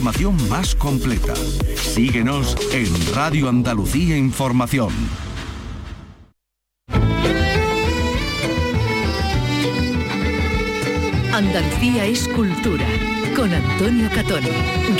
[0.00, 1.34] Información más completa.
[1.76, 4.88] Síguenos en Radio Andalucía Información.
[11.34, 12.86] Andalucía es cultura.
[13.36, 14.40] Con Antonio Catón.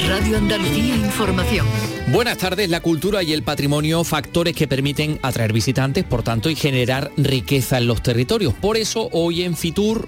[0.07, 1.67] Radio Andalucía Información.
[2.13, 6.57] Buenas tardes, la cultura y el patrimonio, factores que permiten atraer visitantes, por tanto, y
[6.57, 8.53] generar riqueza en los territorios.
[8.53, 10.07] Por eso, hoy en Fitur,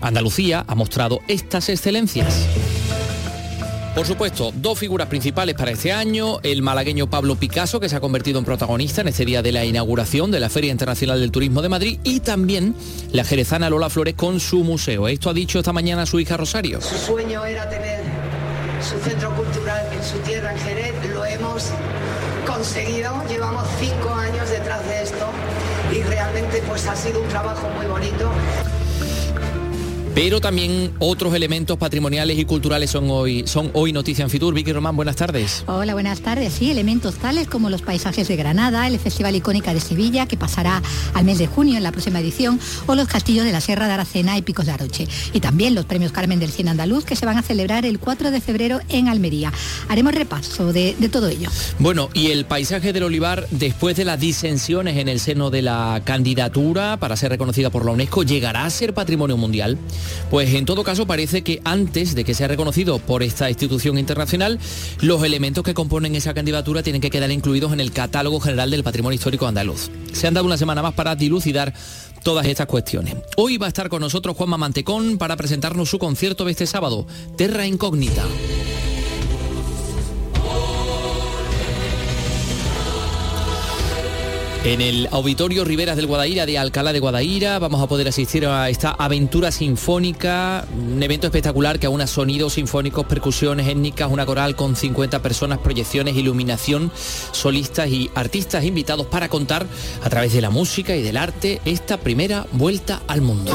[0.00, 2.48] Andalucía ha mostrado estas excelencias.
[3.94, 8.00] Por supuesto, dos figuras principales para este año, el malagueño Pablo Picasso, que se ha
[8.00, 11.60] convertido en protagonista en este día de la inauguración de la Feria Internacional del Turismo
[11.60, 12.74] de Madrid, y también
[13.12, 15.08] la jerezana Lola Flores con su museo.
[15.08, 16.80] Esto ha dicho esta mañana su hija Rosario.
[16.80, 18.00] Su sueño era tener
[18.80, 21.66] su centro cultural en su tierra, en Jerez, lo hemos
[22.46, 25.26] conseguido, llevamos cinco años detrás de esto
[25.92, 28.30] y realmente pues ha sido un trabajo muy bonito
[30.14, 34.52] pero también otros elementos patrimoniales y culturales son hoy, son hoy noticia en Fitur.
[34.52, 35.64] Vicky Román, buenas tardes.
[35.66, 36.52] Hola, buenas tardes.
[36.52, 40.82] Sí, elementos tales como los paisajes de Granada, el Festival Icónica de Sevilla, que pasará
[41.14, 43.92] al mes de junio en la próxima edición, o los castillos de la Sierra de
[43.94, 45.08] Aracena y Picos de Aroche.
[45.32, 48.30] Y también los premios Carmen del Cine Andaluz, que se van a celebrar el 4
[48.30, 49.52] de febrero en Almería.
[49.88, 51.48] Haremos repaso de, de todo ello.
[51.78, 56.02] Bueno, y el paisaje del olivar, después de las disensiones en el seno de la
[56.04, 59.78] candidatura para ser reconocida por la UNESCO, llegará a ser patrimonio mundial.
[60.30, 64.58] Pues en todo caso parece que antes de que sea reconocido por esta institución internacional,
[65.00, 68.84] los elementos que componen esa candidatura tienen que quedar incluidos en el catálogo general del
[68.84, 69.90] patrimonio histórico andaluz.
[70.12, 71.72] Se han dado una semana más para dilucidar
[72.22, 73.16] todas estas cuestiones.
[73.36, 77.06] Hoy va a estar con nosotros Juanma Mantecón para presentarnos su concierto de este sábado,
[77.36, 78.24] Terra Incógnita.
[84.64, 88.70] En el Auditorio Riveras del Guadaira de Alcalá de Guadaira vamos a poder asistir a
[88.70, 94.76] esta aventura sinfónica, un evento espectacular que aúna sonidos sinfónicos, percusiones étnicas, una coral con
[94.76, 96.92] 50 personas, proyecciones, iluminación,
[97.32, 99.66] solistas y artistas invitados para contar
[100.00, 103.52] a través de la música y del arte esta primera vuelta al mundo.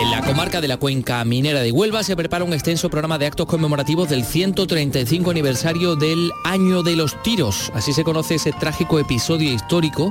[0.00, 3.26] En la comarca de la cuenca minera de Huelva se prepara un extenso programa de
[3.26, 7.70] actos conmemorativos del 135 aniversario del Año de los Tiros.
[7.74, 10.10] Así se conoce ese trágico episodio histórico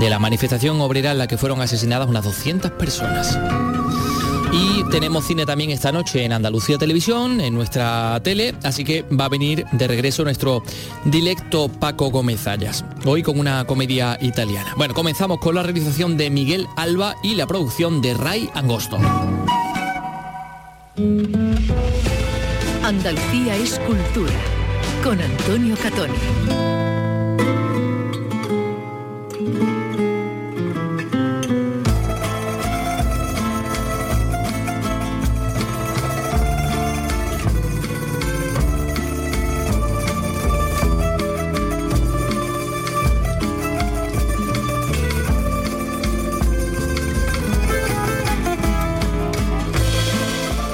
[0.00, 3.38] de la manifestación obrera en la que fueron asesinadas unas 200 personas.
[4.52, 9.26] Y tenemos cine también esta noche en Andalucía Televisión, en nuestra tele, así que va
[9.26, 10.62] a venir de regreso nuestro
[11.04, 14.74] directo Paco Gómez Ayas, hoy con una comedia italiana.
[14.76, 18.98] Bueno, comenzamos con la realización de Miguel Alba y la producción de Ray Angosto.
[22.82, 24.34] Andalucía es cultura,
[25.04, 26.79] con Antonio Catoni.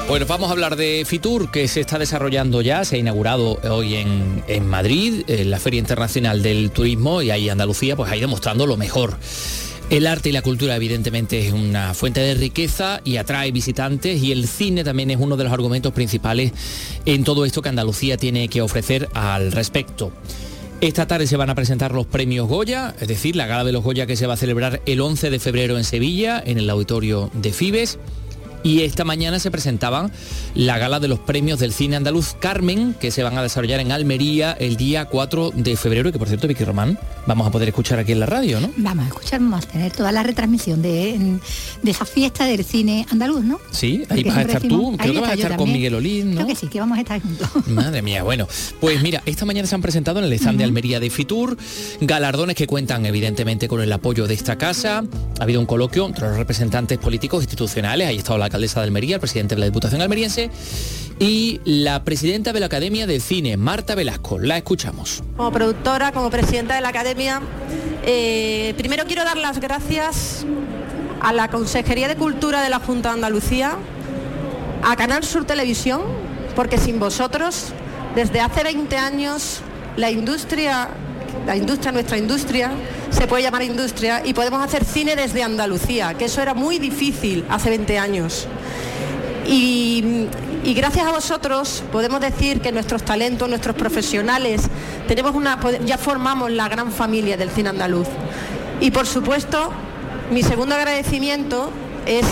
[0.09, 3.97] Bueno, vamos a hablar de Fitur, que se está desarrollando ya, se ha inaugurado hoy
[3.97, 8.69] en, Madrid, en la Feria Internacional del Turismo, y ahí Andalucía pues ha ido mostrando
[8.69, 9.19] lo mejor.
[9.91, 14.31] El arte y la cultura evidentemente es una fuente de riqueza y atrae visitantes y
[14.31, 16.53] el cine también es uno de los argumentos principales
[17.05, 20.13] en todo esto que Andalucía tiene que ofrecer al respecto.
[20.81, 23.83] Esta tarde se van a presentar los premios Goya, es decir, la gala de los
[23.83, 27.29] Goya que se va a celebrar el 11 de febrero en Sevilla, en el auditorio
[27.35, 27.99] de Fibes
[28.67, 30.11] y esta mañana se presentaban
[30.57, 33.93] la gala de los premios del cine andaluz Carmen, que se van a desarrollar en
[33.93, 37.69] Almería el día 4 de febrero, y que por cierto, Vicky Román, vamos a poder
[37.69, 38.73] escuchar aquí en la radio, ¿no?
[38.77, 41.39] Vamos a escuchar, vamos a tener toda la retransmisión de,
[41.85, 43.61] esa fiesta del cine andaluz, ¿no?
[43.71, 46.37] Sí, ahí vas a estar tú, creo que vas a estar con Miguel Olín, ¿no?
[46.39, 47.49] Creo que sí, que vamos a estar juntos.
[47.69, 48.49] Madre mía, bueno,
[48.81, 51.57] pues mira, esta mañana se han presentado en el stand de Almería de Fitur
[52.01, 55.05] galardones que cuentan evidentemente con el apoyo de esta casa.
[55.39, 58.87] Ha habido un coloquio entre los representantes políticos institucionales, ahí ha estado la alcaldesa de
[58.87, 60.51] Almería, el presidente de la Diputación almeriense
[61.19, 64.39] y la presidenta de la Academia de Cine, Marta Velasco.
[64.39, 65.23] La escuchamos.
[65.37, 67.43] Como productora, como presidenta de la Academia,
[68.05, 70.47] eh, primero quiero dar las gracias
[71.21, 73.77] a la Consejería de Cultura de la Junta de Andalucía,
[74.83, 76.03] a Canal Sur Televisión,
[76.55, 77.73] porque sin vosotros,
[78.15, 79.61] desde hace 20 años,
[79.97, 80.89] la industria,
[81.47, 82.71] la industria, nuestra industria,
[83.11, 87.45] se puede llamar industria y podemos hacer cine desde Andalucía, que eso era muy difícil
[87.49, 88.47] hace 20 años.
[89.47, 90.27] Y,
[90.75, 94.63] gracias a vosotros podemos decir que nuestros talentos, nuestros profesionales,
[95.07, 98.09] tenemos una, ya formamos la gran familia del cine andaluz.
[98.81, 99.71] Y por supuesto,
[100.33, 101.71] mi segundo agradecimiento
[102.07, 102.27] es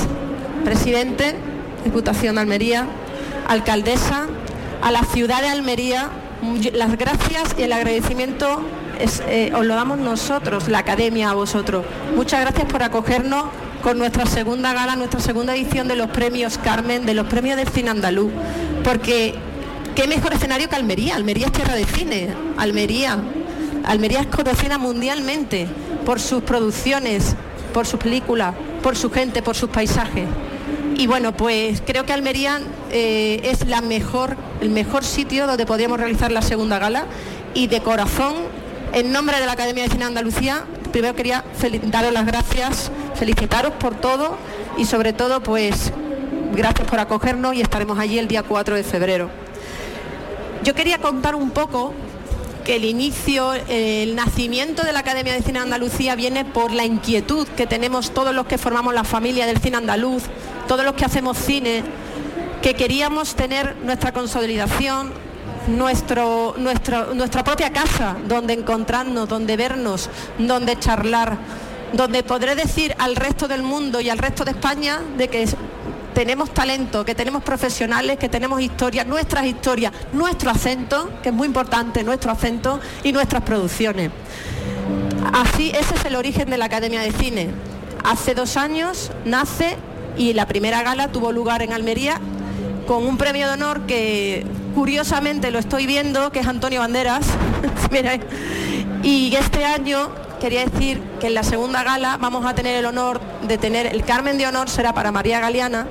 [0.64, 1.36] presidente,
[1.84, 2.86] Diputación de Almería,
[3.46, 4.26] alcaldesa,
[4.82, 6.10] a la ciudad de Almería
[6.72, 8.60] las gracias y el agradecimiento
[9.28, 11.84] eh, os lo damos nosotros, la academia, a vosotros.
[12.14, 13.44] Muchas gracias por acogernos
[13.82, 17.68] con nuestra segunda gala, nuestra segunda edición de los premios Carmen, de los premios del
[17.68, 18.32] cine andaluz,
[18.82, 19.34] porque
[19.94, 21.16] qué mejor escenario que Almería.
[21.16, 23.18] Almería es tierra de cine, Almería.
[23.84, 25.68] Almería es conocida mundialmente
[26.06, 27.36] por sus producciones,
[27.72, 30.26] por sus películas, por su gente, por sus paisajes.
[30.96, 35.98] Y bueno, pues creo que Almería eh, es la mejor, el mejor sitio donde podríamos
[35.98, 37.06] realizar la segunda gala
[37.52, 38.34] y de corazón,
[38.94, 41.44] en nombre de la Academia de Cine Andalucía, primero quería
[41.86, 44.38] daros las gracias, felicitaros por todo
[44.78, 45.92] y sobre todo pues
[46.54, 49.30] gracias por acogernos y estaremos allí el día 4 de febrero.
[50.62, 51.92] Yo quería contar un poco
[52.64, 57.48] que el inicio, el nacimiento de la Academia de Cine Andalucía viene por la inquietud
[57.48, 60.22] que tenemos todos los que formamos la familia del cine andaluz,
[60.68, 61.82] todos los que hacemos cine,
[62.62, 65.12] que queríamos tener nuestra consolidación,
[65.68, 70.08] nuestro, nuestra propia casa donde encontrarnos, donde vernos,
[70.38, 71.38] donde charlar,
[71.92, 75.48] donde podré decir al resto del mundo y al resto de España de que
[76.14, 81.46] tenemos talento, que tenemos profesionales, que tenemos historias, nuestras historias, nuestro acento, que es muy
[81.46, 84.10] importante, nuestro acento y nuestras producciones.
[85.32, 87.48] Así, ese es el origen de la Academia de Cine.
[88.04, 89.76] Hace dos años nace
[90.16, 92.20] y la primera gala tuvo lugar en Almería
[92.86, 97.26] con un premio de honor que curiosamente lo estoy viendo, que es Antonio Banderas.
[99.02, 100.10] y este año
[100.40, 104.04] quería decir que en la segunda gala vamos a tener el honor de tener el
[104.04, 105.86] Carmen de Honor será para María Galeana,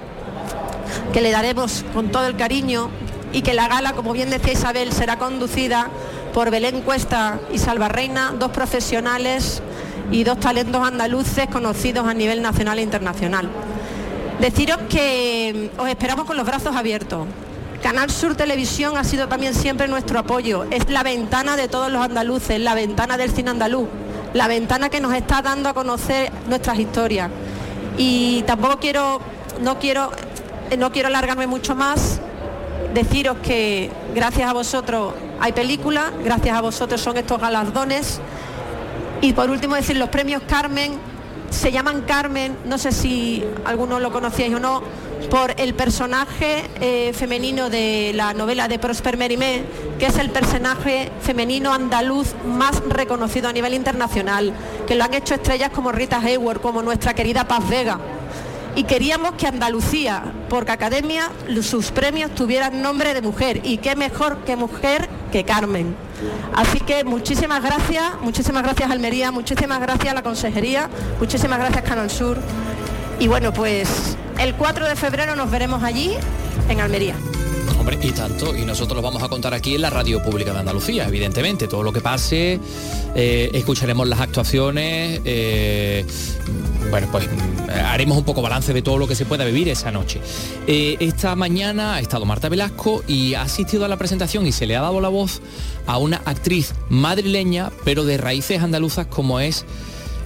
[1.12, 2.90] que le daremos con todo el cariño
[3.32, 5.90] y que la gala, como bien decía Isabel, será conducida
[6.34, 9.62] por Belén Cuesta y Salva Reina, dos profesionales
[10.12, 13.50] y dos talentos andaluces conocidos a nivel nacional e internacional.
[14.40, 17.26] Deciros que mm, os esperamos con los brazos abiertos.
[17.84, 20.64] Canal Sur Televisión ha sido también siempre nuestro apoyo.
[20.72, 23.90] Es la ventana de todos los andaluces, la ventana del cine andaluz,
[24.34, 27.30] la ventana que nos está dando a conocer nuestras historias.
[27.98, 29.20] Y tampoco quiero,
[29.62, 30.12] no quiero,
[30.78, 32.22] no quiero alargarme mucho más.
[32.94, 38.22] Deciros que gracias a vosotros hay películas, gracias a vosotros son estos galardones.
[39.20, 40.94] Y por último decir los premios Carmen
[41.50, 44.82] se llaman Carmen, no sé si algunos lo conocíais o no,
[45.30, 49.64] por el personaje eh, femenino de la novela de Prosper Mérimée,
[50.00, 54.54] que es el personaje femenino andaluz más reconocido a nivel internacional,
[54.88, 58.00] que lo han hecho estrellas como Rita Hayworth, como nuestra querida Paz Vega.
[58.76, 61.30] Y queríamos que Andalucía, porque Academia,
[61.62, 65.96] sus premios tuvieran nombre de mujer, y qué mejor que mujer que Carmen.
[66.56, 70.90] Así que muchísimas gracias, muchísimas gracias Almería, muchísimas gracias a la Consejería,
[71.20, 72.40] muchísimas gracias Canal Sur.
[73.20, 76.12] Y bueno, pues el 4 de febrero nos veremos allí
[76.70, 77.16] en Almería.
[77.80, 80.60] Hombre, y tanto, y nosotros lo vamos a contar aquí en la Radio Pública de
[80.60, 82.60] Andalucía, evidentemente, todo lo que pase,
[83.14, 86.06] eh, escucharemos las actuaciones, eh,
[86.90, 89.92] bueno, pues mm, haremos un poco balance de todo lo que se pueda vivir esa
[89.92, 90.22] noche.
[90.66, 94.66] Eh, esta mañana ha estado Marta Velasco y ha asistido a la presentación y se
[94.66, 95.42] le ha dado la voz
[95.86, 99.66] a una actriz madrileña, pero de raíces andaluzas como es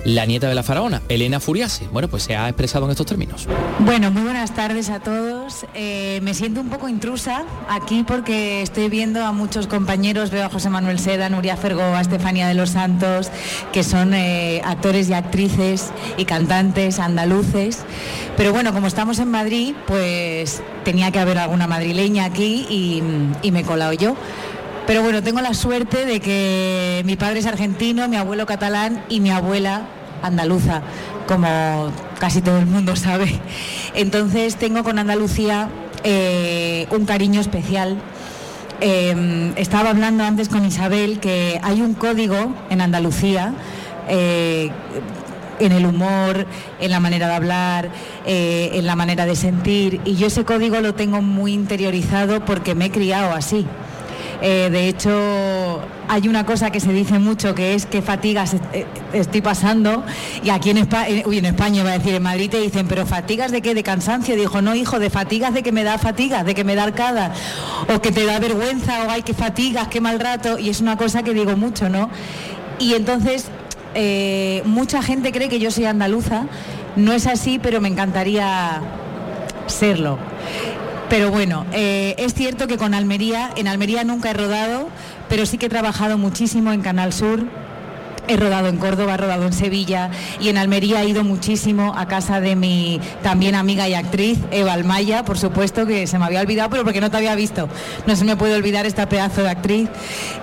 [0.07, 1.89] la nieta de la faraona, Elena Furiase.
[1.91, 3.45] Bueno, pues se ha expresado en estos términos.
[3.79, 5.65] Bueno, muy buenas tardes a todos.
[5.73, 10.49] Eh, me siento un poco intrusa aquí porque estoy viendo a muchos compañeros, veo a
[10.49, 13.29] José Manuel Seda, Nuria Fergo, a Estefanía de los Santos,
[13.73, 17.83] que son eh, actores y actrices y cantantes andaluces.
[18.37, 23.03] Pero bueno, como estamos en Madrid, pues tenía que haber alguna madrileña aquí y,
[23.41, 24.15] y me he colado yo.
[24.85, 29.19] Pero bueno, tengo la suerte de que mi padre es argentino, mi abuelo catalán y
[29.19, 29.85] mi abuela
[30.21, 30.81] andaluza,
[31.27, 33.39] como casi todo el mundo sabe.
[33.93, 35.69] Entonces tengo con Andalucía
[36.03, 37.97] eh, un cariño especial.
[38.79, 43.53] Em, estaba hablando antes con Isabel que hay un código en Andalucía.
[44.07, 44.71] Eh,
[45.59, 46.45] en el humor,
[46.79, 47.89] en la manera de hablar,
[48.25, 50.01] eh, en la manera de sentir.
[50.05, 53.65] Y yo ese código lo tengo muy interiorizado porque me he criado así.
[54.41, 58.85] Eh, de hecho, hay una cosa que se dice mucho que es que fatigas eh,
[59.13, 60.03] estoy pasando
[60.43, 62.87] y aquí en España, eh, uy, en España va a decir, en Madrid te dicen,
[62.87, 64.35] pero fatigas de qué, de cansancio.
[64.35, 67.33] Dijo, no, hijo, de fatigas de que me da fatigas, de que me da arcada,
[67.93, 70.59] o que te da vergüenza, o hay que fatigas, qué mal rato.
[70.59, 72.09] Y es una cosa que digo mucho, ¿no?
[72.79, 73.49] Y entonces,
[74.65, 76.43] mucha gente cree que yo soy andaluza.
[76.95, 78.81] No es así, pero me encantaría
[79.65, 80.19] serlo.
[81.09, 84.89] Pero bueno, eh, es cierto que con Almería, en Almería nunca he rodado,
[85.29, 87.45] pero sí que he trabajado muchísimo en Canal Sur.
[88.27, 90.11] he rodado en Córdoba, he rodado en Sevilla
[90.41, 94.73] y en Almería he ido muchísimo a casa de mi también amiga y actriz Eva
[94.73, 97.69] Almaya, por supuesto que se me había olvidado, pero porque no te había visto.
[98.05, 99.87] No se me puede olvidar esta pedazo de actriz.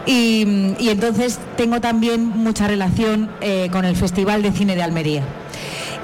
[0.06, 5.23] Y, entonces tengo también mucha relación eh, con el Festival de Cine de Almería.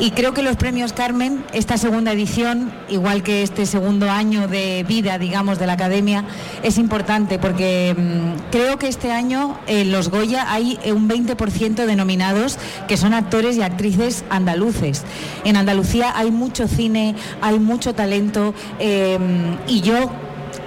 [0.00, 4.82] Y creo que los premios Carmen, esta segunda edición, igual que este segundo año de
[4.88, 6.24] vida, digamos, de la Academia,
[6.62, 11.96] es importante porque mm, creo que este año en los Goya hay un 20% de
[11.96, 15.04] nominados que son actores y actrices andaluces.
[15.44, 20.10] En Andalucía hay mucho cine, hay mucho talento em, y yo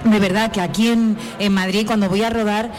[0.03, 2.69] de verdad que aquí en, en, Madrid cuando voy a rodar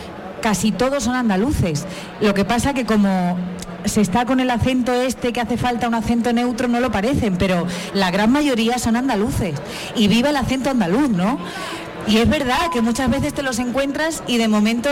[0.40, 1.84] casi todos son andaluces.
[2.20, 3.36] Lo que pasa que como
[3.84, 7.36] se está con el acento este que hace falta un acento neutro, no lo parecen,
[7.36, 9.54] pero la gran mayoría son andaluces.
[9.96, 11.38] Y viva el acento andaluz, ¿no?
[12.06, 14.90] Y es verdad que muchas veces te los encuentras y de momento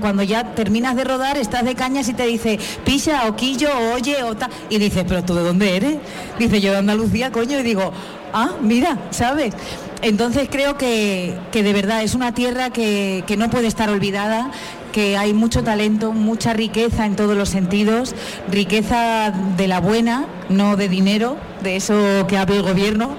[0.00, 3.94] cuando ya terminas de rodar estás de cañas y te dice pisa o quillo o
[3.94, 4.50] oye o tal.
[4.70, 5.96] Y dices, pero tú de dónde eres?
[6.38, 7.92] Dice yo de Andalucía, coño, y digo,
[8.32, 9.54] ah, mira, ¿sabes?
[10.00, 14.50] Entonces creo que, de verdad es una tierra que, que no puede estar olvidada,
[14.92, 18.14] que hay mucho talento, mucha riqueza en todos los sentidos,
[18.50, 23.16] riqueza de la buena, no de dinero, de eso que habla el gobierno.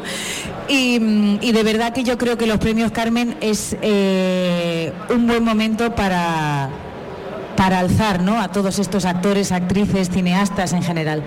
[0.67, 0.99] Y,
[1.51, 6.69] de verdad que yo creo que los premios Carmen es eh, un buen momento para,
[7.59, 8.39] para alzar ¿no?
[8.39, 11.23] a todos estos actores, actrices, cineastas en general.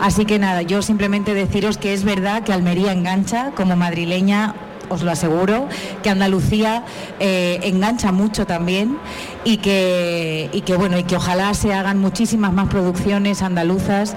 [0.00, 4.54] Así que nada, yo simplemente deciros que es verdad que Almería engancha como madrileña
[4.88, 5.68] os lo aseguro,
[6.02, 6.84] que Andalucía
[7.20, 8.98] eh, engancha mucho también
[9.44, 14.16] y que, y que, bueno, y que ojalá se hagan muchísimas más producciones andaluzas,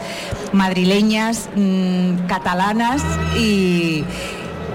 [0.53, 3.01] madrileñas, mm, catalanas
[3.37, 4.03] y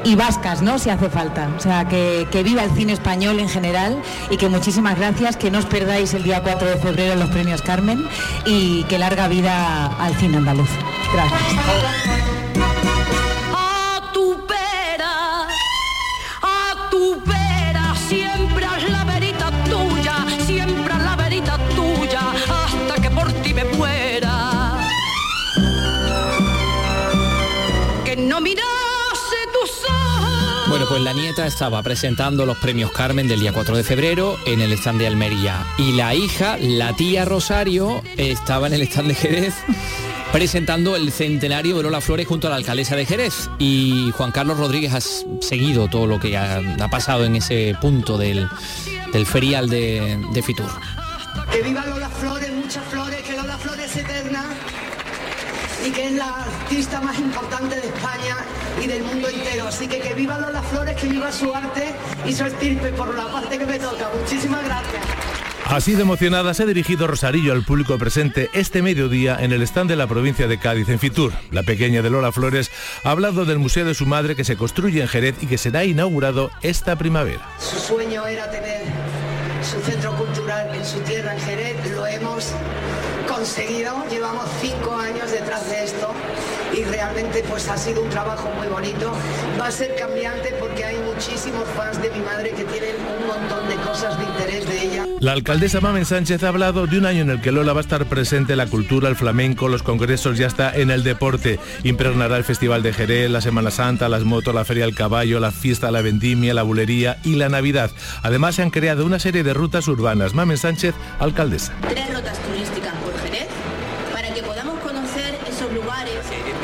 [0.07, 0.79] y vascas, ¿no?
[0.79, 1.49] Si hace falta.
[1.57, 4.01] O sea, que, que, viva el cine español en general
[4.31, 7.61] y que muchísimas gracias, que no os perdáis el día 4 de febrero los premios
[7.61, 8.07] Carmen
[8.45, 10.71] y que larga vida al cine andaluz.
[11.13, 12.46] Gracias.
[30.97, 34.73] Pues la nieta estaba presentando los premios Carmen del día 4 de febrero en el
[34.73, 39.55] stand de Almería y la hija, la tía Rosario, estaba en el stand de Jerez
[40.33, 43.51] presentando el centenario de Lola Flores junto a la alcaldesa de Jerez.
[43.59, 45.03] Y Juan Carlos Rodríguez ha
[45.43, 48.49] seguido todo lo que ha, pasado en ese punto del,
[49.27, 50.71] ferial de, de Fitur.
[51.53, 54.47] Que viva Lola Flores, muchas flores, que Lola Flores eterna
[55.87, 58.37] y que es la artista más importante de España
[58.83, 59.69] y del mundo entero.
[59.69, 63.29] Así que que viva Lola Flores, que viva su arte y su estirpe por la
[63.29, 64.11] parte que me toca.
[64.21, 65.05] Muchísimas gracias.
[65.67, 69.91] Así de emocionada se ha dirigido Rosarillo al público presente este mediodía en el stand
[69.91, 71.33] de la provincia de Cádiz en Fitur.
[71.51, 72.71] La pequeña de Lola Flores
[73.05, 75.85] ha hablado del museo de su madre que se construye en Jerez y que será
[75.85, 77.49] inaugurado esta primavera.
[77.59, 78.83] Su sueño era tener
[79.63, 81.91] su centro cultural en su tierra en Jerez.
[81.95, 82.53] Lo hemos
[83.27, 86.13] conseguido, llevamos cinco años detrás de esto
[86.77, 89.13] y realmente pues ha sido un trabajo muy bonito.
[89.61, 93.69] Va a ser cambiante porque hay muchísimos fans de mi madre que tienen un montón
[93.69, 95.07] de cosas de interés de ella.
[95.21, 97.83] La alcaldesa Mamen Sánchez ha hablado de un año en el que Lola va a
[97.83, 101.59] estar presente la cultura, el flamenco, los congresos, ya está en el deporte.
[101.85, 105.53] Impregnará el Festival de Jerez, la Semana Santa, las motos, la Feria del Caballo, la
[105.53, 107.91] fiesta, la vendimia, la bulería y la Navidad.
[108.23, 110.35] Además se han creado una serie de rutas urbanas.
[110.35, 111.73] Mamen Sánchez, alcaldesa.
[111.89, 113.49] Tres rutas turísticas por Jerez
[114.13, 116.15] para que podamos conocer esos lugares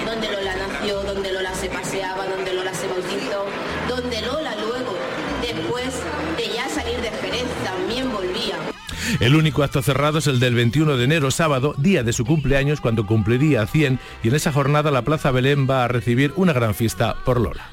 [0.04, 3.46] donde Lola nació, donde Lola se paseaba, donde Lola se bautizó,
[3.88, 4.94] donde Lola luego,
[5.40, 5.94] después
[6.36, 8.56] de ya salir de Jerez, también volvía.
[9.22, 12.80] El único acto cerrado es el del 21 de enero, sábado, día de su cumpleaños,
[12.80, 16.74] cuando cumpliría 100, y en esa jornada la Plaza Belén va a recibir una gran
[16.74, 17.70] fiesta por Lola.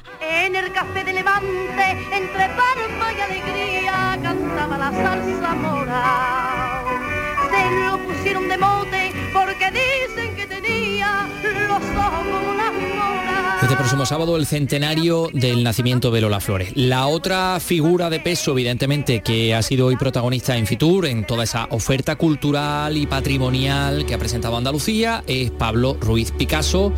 [13.62, 16.72] Este próximo sábado el centenario del nacimiento de Lola Flores.
[16.76, 21.44] La otra figura de peso, evidentemente, que ha sido hoy protagonista en Fitur, en toda
[21.44, 26.92] esa oferta cultural y patrimonial que ha presentado Andalucía, es Pablo Ruiz Picasso.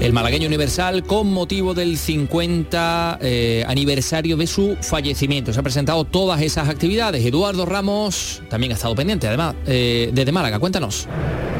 [0.00, 5.52] El malagueño universal con motivo del 50 eh, aniversario de su fallecimiento.
[5.52, 7.24] Se han presentado todas esas actividades.
[7.24, 10.60] Eduardo Ramos también ha estado pendiente, además, eh, desde Málaga.
[10.60, 11.08] Cuéntanos.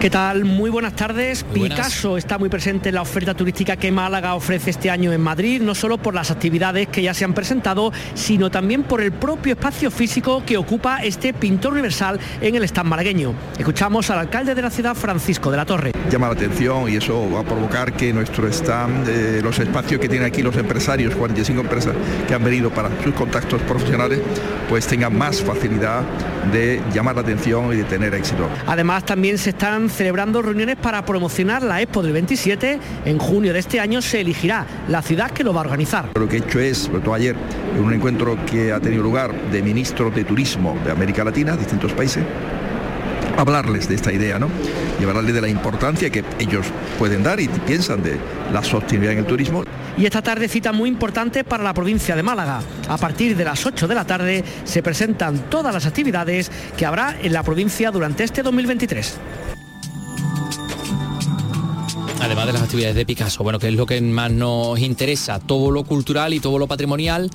[0.00, 0.45] ¿Qué tal?
[0.45, 1.42] Muy buenas tardes.
[1.42, 5.61] Picasso está muy presente en la oferta turística que Málaga ofrece este año en Madrid,
[5.61, 9.54] no solo por las actividades que ya se han presentado, sino también por el propio
[9.54, 13.35] espacio físico que ocupa este pintor universal en el stand malagueño.
[13.59, 15.90] Escuchamos al alcalde de la ciudad, Francisco de la Torre.
[16.12, 20.08] Llama la atención y eso va a provocar que nuestro stand, eh, los espacios que
[20.08, 21.94] tienen aquí los empresarios, 45 empresas
[22.26, 24.20] que han venido para sus contactos profesionales,
[24.68, 26.02] pues tengan más facilidad
[26.52, 28.49] de llamar la atención y de tener éxito.
[28.66, 32.78] Además, también se están celebrando reuniones para promocionar la Expo del 27.
[33.04, 36.11] En junio de este año se elegirá la ciudad que lo va a organizar.
[36.14, 37.35] Lo que he hecho es, sobre todo ayer,
[37.76, 41.92] en un encuentro que ha tenido lugar de ministros de turismo de América Latina, distintos
[41.92, 42.25] países,
[43.38, 44.49] hablarles de esta idea, ¿no?
[45.00, 46.66] Y hablarles de la importancia que ellos
[46.99, 48.18] pueden dar y piensan de
[48.52, 49.62] la sostenibilidad en el turismo.
[49.97, 52.61] Y esta tarde cita muy importante para la provincia de Málaga.
[52.88, 57.16] A partir de las 8 de la tarde se presentan todas las actividades que habrá
[57.23, 59.18] en la provincia durante este 2023
[62.21, 65.71] además de las actividades de Picasso, bueno, que es lo que más nos interesa, todo
[65.71, 67.30] lo cultural y todo lo patrimonial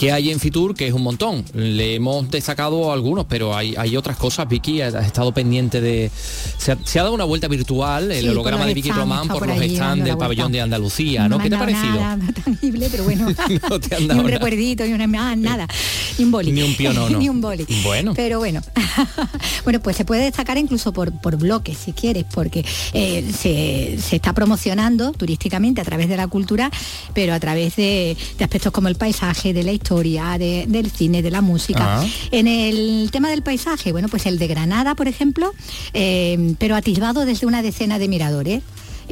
[0.00, 1.44] que hay en Fitur, que es un montón.
[1.52, 4.48] Le hemos destacado algunos, pero hay, hay otras cosas.
[4.48, 6.10] Vicky ha, estado pendiente de...
[6.56, 10.16] Se ha, dado una vuelta virtual, el holograma de Vicky Román por, los stands del
[10.16, 11.38] pabellón de Andalucía, ¿no?
[11.38, 12.00] ¿Qué te ha parecido?
[12.00, 13.26] Nada, tangible, pero bueno.
[14.00, 15.36] ni un recuerdito, ni una...
[15.36, 15.68] nada.
[16.16, 16.50] Ni un boli.
[16.50, 17.18] Ni un pionono.
[17.18, 17.66] ni un boli.
[17.84, 18.14] Bueno.
[18.16, 18.62] Pero bueno.
[19.64, 22.64] bueno, pues se puede destacar incluso por, por bloques, si quieres, porque
[22.94, 26.70] eh, se, se, está promocionando turísticamente a través de la cultura,
[27.12, 31.30] pero a través de, de aspectos como el paisaje, de la historia del cine, de
[31.30, 32.00] la música.
[32.00, 32.06] Ah.
[32.30, 35.52] En el tema del paisaje, bueno, pues el de Granada, por ejemplo,
[35.92, 38.62] eh, pero atisbado desde una decena de miradores.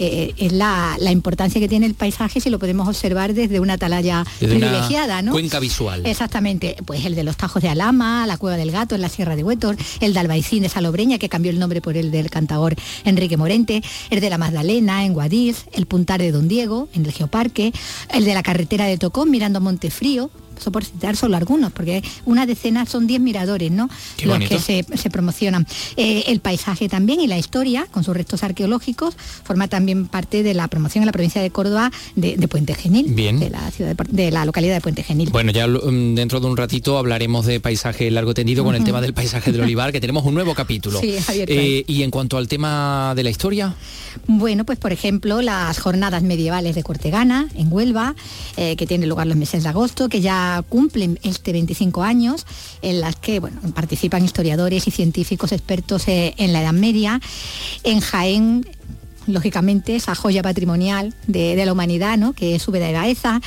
[0.00, 4.24] Eh, es la, importancia que tiene el paisaje si lo podemos observar desde una atalaya
[4.38, 5.32] privilegiada, ¿no?
[5.32, 6.06] Cuenca visual.
[6.06, 9.34] Exactamente, pues el de los Tajos de Alama, la Cueva del Gato en la Sierra
[9.34, 12.76] de Huétor, el de Albaicín de Salobreña, que cambió el nombre por el del cantador
[13.04, 17.10] Enrique Morente, el de la Magdalena en Guadix, el Puntar de Don Diego en el
[17.10, 17.72] Geoparque,
[18.10, 22.02] el de la carretera de Tocón mirando a Montefrío, eso por citar solo algunos, porque
[22.24, 23.88] una decena son 10 miradores, ¿no?
[24.24, 25.66] Los que se, promocionan.
[25.96, 30.54] Eh, el paisaje también y la historia, con sus restos arqueológicos, forma también parte de
[30.54, 34.44] la promoción en la provincia de Córdoba de, Puente Genil, de la ciudad de, la
[34.44, 35.30] localidad de Puente Genil.
[35.30, 39.00] Bueno, ya mm, dentro de un ratito hablaremos de paisaje largo tendido con el tema
[39.00, 41.00] del paisaje del olivar, que tenemos un nuevo capítulo.
[41.08, 43.74] Sí, eh, y en cuanto al tema de la historia.
[44.26, 48.14] Bueno, pues por ejemplo, las jornadas medievales de Cortegana, en Huelva,
[48.56, 52.46] eh, que tienen lugar los meses de agosto, que ya cumplen este 25 años,
[52.82, 53.40] en las que
[53.74, 57.20] participan historiadores y científicos expertos eh, en la Edad Media.
[57.84, 58.66] En Jaén
[59.28, 62.32] lógicamente esa joya patrimonial de, la humanidad, ¿no?
[62.32, 63.40] que es Úbeda de Baeza,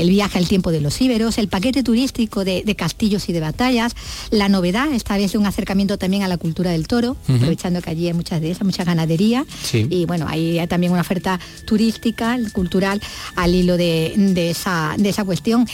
[0.00, 3.94] el viaje al tiempo de los íberos, el paquete turístico de, castillos y de batallas,
[4.30, 8.06] la novedad, esta vez un acercamiento también a la cultura del toro, aprovechando que allí
[8.06, 9.44] hay muchas de esas, mucha ganadería.
[9.72, 13.00] Y bueno, ahí hay también una oferta turística, cultural,
[13.36, 15.66] al hilo de, esa, de esa cuestión.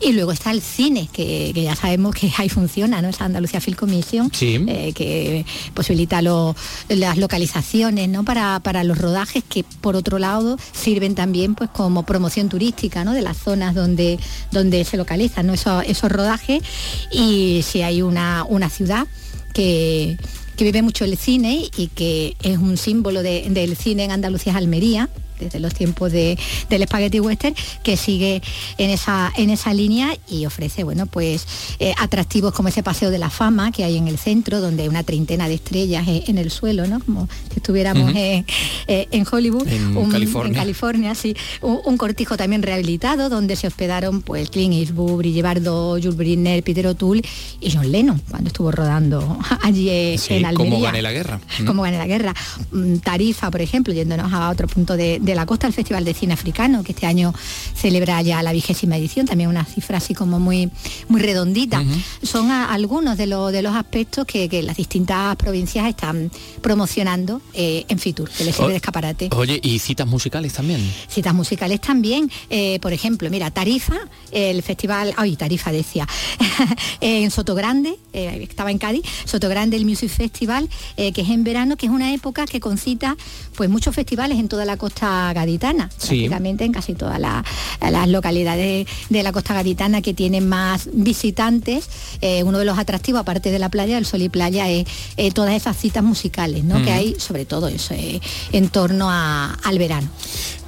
[0.00, 3.08] Y luego está el cine, que, ya sabemos que ahí funciona, ¿no?
[3.08, 8.24] Esa Andalucía Film Commission, eh, que posibilita las localizaciones ¿no?
[8.24, 13.12] para, para los rodajes que por otro lado sirven también pues como promoción turística ¿no?
[13.12, 14.18] de la zona donde,
[14.52, 16.62] donde se localizan esos, rodajes
[17.10, 19.06] y si hay una, una ciudad
[19.52, 20.16] que,
[20.58, 25.60] vive mucho el cine y que es un símbolo del cine en Andalucía Almería, desde
[25.60, 28.42] los tiempos de, del Spaghetti Western, que sigue
[28.78, 31.46] en esa, en esa línea y ofrece, bueno, pues
[31.78, 34.88] eh, atractivos como ese paseo de la fama que hay en el centro, donde hay
[34.88, 37.00] una treintena de estrellas en, el suelo, ¿no?
[37.00, 38.44] Como si estuviéramos eh,
[38.86, 41.36] en, Hollywood, en California, en California sí.
[41.62, 46.86] Un, cortijo también rehabilitado, donde se hospedaron pues Clint Eastwood, Brigitte Bardot, Jules Briner, Peter
[46.86, 47.22] O'Toole
[47.60, 50.70] y John Lennon, cuando estuvo rodando allí en Almería.
[50.70, 51.40] Como gané la guerra.
[51.66, 52.34] Como gané la guerra.
[52.70, 56.14] Mm, Tarifa, por ejemplo, yéndonos a otro punto de, de la costa, el Festival de
[56.14, 57.34] Cine Africano, que este año
[57.74, 60.70] celebra ya la vigésima edición, también una cifra así como muy,
[61.08, 61.84] muy redondita.
[62.22, 66.30] Son algunos de, de los aspectos que, las distintas provincias están
[66.62, 69.28] promocionando eh, en Fitur, que les sirve de escaparate.
[69.32, 70.80] Oye, ¿y citas musicales también?
[71.08, 72.30] Citas musicales también.
[72.48, 73.96] Eh, por ejemplo, mira, Tarifa,
[74.30, 76.06] el festival, ay, Tarifa decía,
[77.00, 81.86] en Sotogrande, eh, estaba en Cádiz, Sotogrande el Music Festival, que es en verano, que
[81.86, 83.16] es una época que concita
[83.56, 89.22] pues muchos festivales en toda la costa gaditana, prácticamente en casi todas las localidades de
[89.22, 91.88] la costa gaditana que tienen más visitantes.
[92.20, 95.30] Eh, uno de los atractivos, aparte de la playa, el sol y playa, es eh,
[95.30, 96.82] todas esas citas musicales ¿no?
[96.82, 98.20] que hay, sobre todo eso, eh,
[98.52, 100.08] en torno al verano.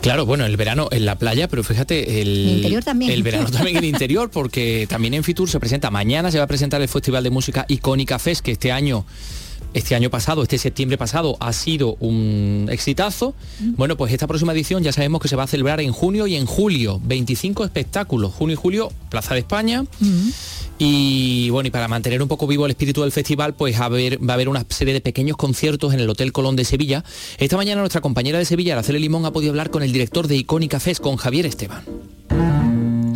[0.01, 3.11] Claro, bueno, el verano en la playa, pero fíjate, el, interior también.
[3.11, 6.45] el verano también en el interior, porque también en Fitur se presenta, mañana se va
[6.45, 9.05] a presentar el Festival de Música Icónica Fest, que este año
[9.75, 13.35] este año pasado, este septiembre pasado, ha sido un exitazo.
[13.77, 16.37] Bueno, pues esta próxima edición ya sabemos que se va a celebrar en junio y
[16.37, 17.01] en julio.
[17.05, 19.85] 25 espectáculos, junio y julio, Plaza de España.
[20.79, 23.87] Y bueno, y para mantener un poco vivo el espíritu del festival, pues va a,
[23.87, 27.05] haber, va a haber una serie de pequeños conciertos en el Hotel Colón de Sevilla.
[27.39, 30.37] Esta mañana nuestra compañera de Sevilla, Araceli Limón, ha podido hablar con el director de
[30.37, 31.83] Icónica Fest, con Javier Esteban.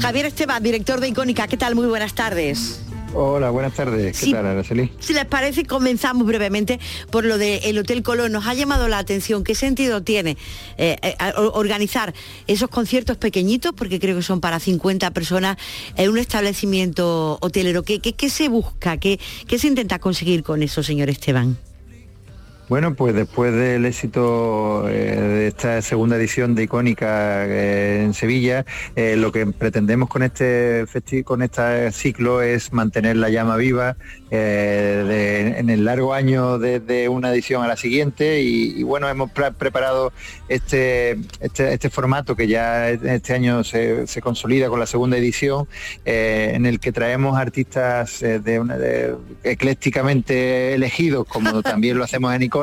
[0.01, 1.77] Javier Esteban, director de Icónica, ¿qué tal?
[1.77, 2.81] Muy buenas tardes.
[3.15, 4.19] Hola, buenas tardes.
[4.19, 4.33] ¿Qué Sí.
[4.33, 4.91] tal, Araceli?
[4.99, 8.33] Si les parece, comenzamos brevemente por lo del Hotel Colón.
[8.33, 9.45] Nos ha llamado la atención.
[9.45, 10.39] ¿Qué sentido tiene
[10.79, 12.15] eh, eh, organizar
[12.47, 15.59] esos conciertos pequeñitos, porque creo que son para 50 personas,
[15.97, 17.83] en un establecimiento hotelero?
[17.83, 18.97] ¿Qué, qué- qué se busca?
[18.97, 21.59] ¿Qué, ¿Qué se intenta conseguir con eso, señor Esteban?
[22.73, 28.65] Bueno, pues después del éxito eh, de esta segunda edición de Icónica eh, en Sevilla,
[28.97, 33.99] eh, lo que pretendemos con este festi- con este ciclo es mantener la llama viva
[34.31, 39.31] de- en el largo año desde una edición a la siguiente y, y bueno, hemos
[39.33, 40.11] pre- preparado
[40.49, 45.69] este, este, este formato que ya este año se, se consolida con la segunda edición,
[46.07, 52.41] en el que traemos artistas de una, de- eclécticamente elegidos, como también lo hacemos en
[52.41, 52.62] Icónica,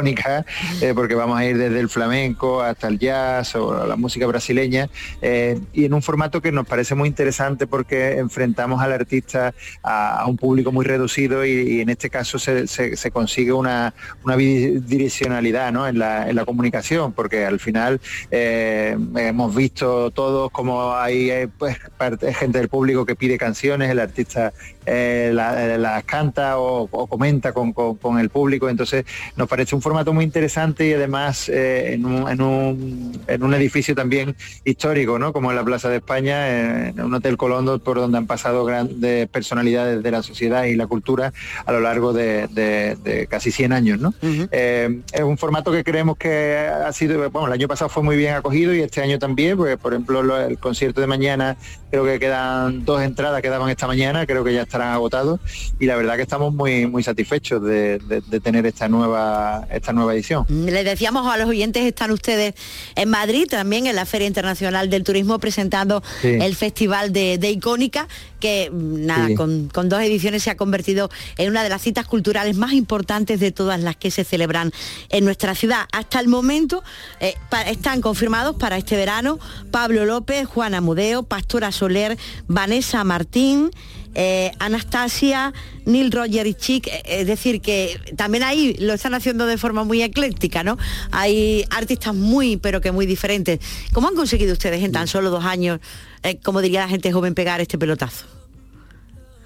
[0.82, 4.90] eh, porque vamos a ir desde el flamenco hasta el jazz o la música brasileña,
[5.22, 10.26] eh, y en un formato que nos parece muy interesante porque enfrentamos al artista a,
[10.28, 15.88] un público muy reducido y, en este caso se, consigue una, una bidireccionalidad ¿no?
[15.88, 18.00] en, la, en la comunicación, porque al final
[18.32, 24.00] eh, hemos visto todos como hay pues, parte- gente del público que pide canciones, el
[24.00, 24.54] artista
[24.86, 29.79] la- las canta o, o comenta con, con- con el público, entonces nos parece un
[29.82, 35.20] formato muy interesante y además eh, en, un, en un- en un edificio también histórico,
[35.20, 35.34] ¿no?
[35.34, 38.66] como en la Plaza de España, eh, en un hotel Colondo por donde han pasado
[38.66, 41.34] grandes personalidades de la sociedad y la cultura
[41.66, 44.00] a lo largo de, de- de casi 100 años.
[44.00, 44.14] ¿no?
[44.52, 48.18] Eh, es un formato que creemos que ha sido, bueno, el año pasado fue muy
[48.18, 51.58] bien acogido y este año también, porque por ejemplo lo- el concierto de mañana
[51.92, 55.40] creo que quedan dos entradas, quedaban esta mañana, creo que ya estarán agotados
[55.80, 59.94] y la verdad que estamos muy muy satisfechos de, de- de tener esta nueva esta
[59.94, 60.46] nueva edición.
[60.50, 62.54] Les decíamos a los oyentes, están ustedes
[62.96, 66.28] en Madrid, también en la Feria Internacional del Turismo, presentando Sí.
[66.42, 68.08] el Festival de, de Icónica,
[68.40, 69.36] que mm, nada, Sí.
[69.36, 73.40] con, con dos ediciones se ha convertido en una de las citas culturales más importantes
[73.40, 74.72] de todas las que se celebran
[75.10, 75.86] en nuestra ciudad.
[75.92, 76.84] Hasta el momento
[77.20, 79.40] eh, pa- están confirmados para este verano
[79.72, 83.72] Pablo López, Juana Mudeo, Pastora Soler, Vanessa Martín,
[84.16, 85.54] eh, Anastasia,
[85.86, 89.84] Neil Roger y Chic, eh, es decir, que también ahí lo están haciendo de forma
[89.84, 90.78] muy ecléctica, ¿no?
[91.12, 93.60] Hay artistas muy, pero que muy diferentes.
[93.94, 95.80] ¿Cómo han conseguido ustedes en tan solo dos años,
[96.24, 98.26] eh, como diría la gente joven, pegar este pelotazo?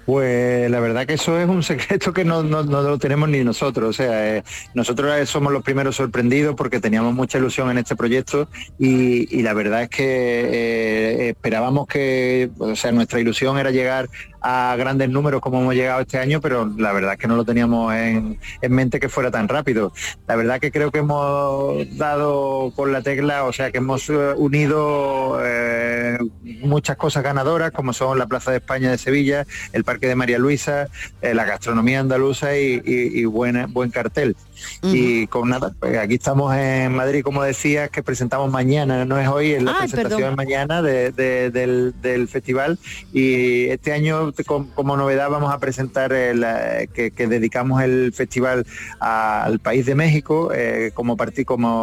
[0.06, 3.42] Pues la verdad que eso es un secreto que no, no- no lo tenemos ni
[3.42, 3.88] nosotros.
[3.88, 8.48] O sea, eh, nosotros somos los primeros sorprendidos porque teníamos mucha ilusión en este proyecto
[8.78, 14.10] y, y la verdad es que eh, esperábamos que, o sea, nuestra ilusión era llegar
[14.46, 17.44] a grandes números como hemos llegado este año, pero la verdad es que no lo
[17.46, 19.92] teníamos en, en mente que fuera tan rápido.
[20.26, 24.34] La verdad que creo que hemos dado con la tecla, o sea, que hemos eh,
[24.36, 26.18] unido eh,
[26.62, 30.38] muchas cosas ganadoras, como son la Plaza de España de Sevilla, el Parque de María
[30.38, 30.88] Luisa,
[31.22, 34.36] eh, la gastronomía andaluza y, y- y buena- buen cartel.
[34.82, 39.28] Y con nada, pues aquí estamos en Madrid, como decías, que presentamos mañana, no es
[39.28, 40.36] hoy, es la Ay, presentación perdón.
[40.36, 42.78] mañana de- de- del, del festival
[43.12, 48.66] y este año como, novedad vamos a presentar el, eh, que, que dedicamos el festival
[49.00, 51.16] al país de México eh, como,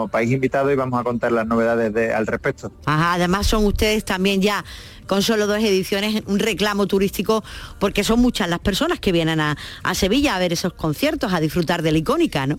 [0.10, 2.72] país invitado y vamos a contar las novedades de- al respecto.
[2.86, 4.64] Ajá, además son ustedes también ya
[5.12, 7.44] con solo dos ediciones un reclamo turístico
[7.80, 9.58] porque son muchas las personas que vienen a,
[9.94, 12.58] Sevilla a ver esos conciertos, a disfrutar de la icónica, ¿no?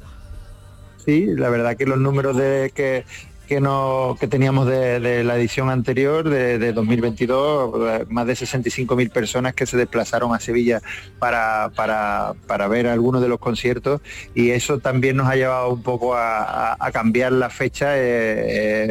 [1.03, 3.07] Sí, la verdad que los números de que
[3.53, 8.33] que, no, que teníamos de, de la edición anterior, de, de 2022, eh, más de
[8.33, 10.81] 65.000 personas que se desplazaron a Sevilla
[11.19, 14.01] para, para, para ver algunos de los conciertos
[14.35, 18.05] y eso también nos ha llevado un poco a, a- a cambiar la fecha, eh,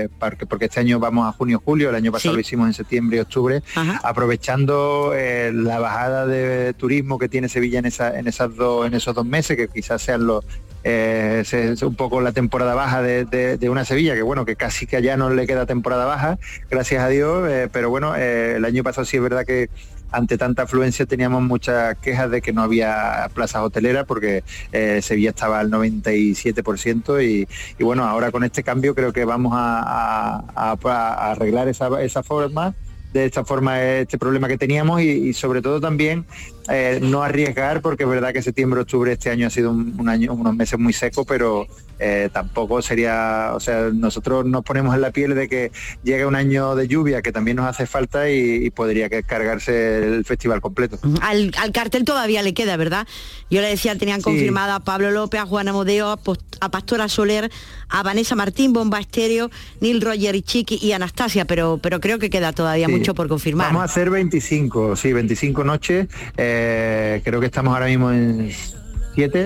[0.03, 2.35] eh, porque, porque este año vamos a junio-julio, el año pasado Sí.
[2.35, 3.63] lo hicimos en septiembre y octubre,
[4.03, 8.93] aprovechando eh, la bajada de turismo que tiene Sevilla en, esa, en, esas dos, en
[8.93, 10.45] esos dos meses, que quizás sean los
[10.83, 14.55] eh, se- se- un poco la temporada baja de, de- una Sevilla, que bueno, que
[14.55, 16.37] casi que allá no le queda temporada baja,
[16.69, 19.69] gracias a Dios, eh, pero bueno, eh, el año pasado sí es verdad que
[20.13, 25.29] ante tanta afluencia teníamos muchas quejas de que no había plazas hoteleras porque eh, Sevilla
[25.29, 27.47] estaba al 97% y,
[27.79, 32.73] y bueno, ahora con este cambio creo que vamos a- a arreglar esa, esa forma
[33.13, 36.25] de esta forma este problema que teníamos y, sobre todo también
[36.69, 40.33] eh, no arriesgar porque es verdad que septiembre octubre este año ha sido un, año
[40.33, 41.67] unos meses muy secos pero
[42.03, 45.71] eh, tampoco sería o sea nosotros nos ponemos en la piel de que
[46.03, 50.61] llegue un año de lluvia que también nos hace falta y, podría cargarse el festival
[50.61, 50.97] completo.
[51.21, 53.05] Al, cartel todavía le queda verdad
[53.51, 57.51] yo le decía tenían confirmada a Pablo López a Juana Modeo a, Pastora Soler
[57.89, 62.31] a Vanessa Martín Bomba Estéreo Neil Roger y Chiqui y Anastasia pero pero creo que
[62.31, 63.67] queda todavía mucho por confirmar.
[63.67, 66.07] Vamos a hacer 25 sí 25 noches.
[66.37, 68.51] Eh, creo que estamos ahora mismo en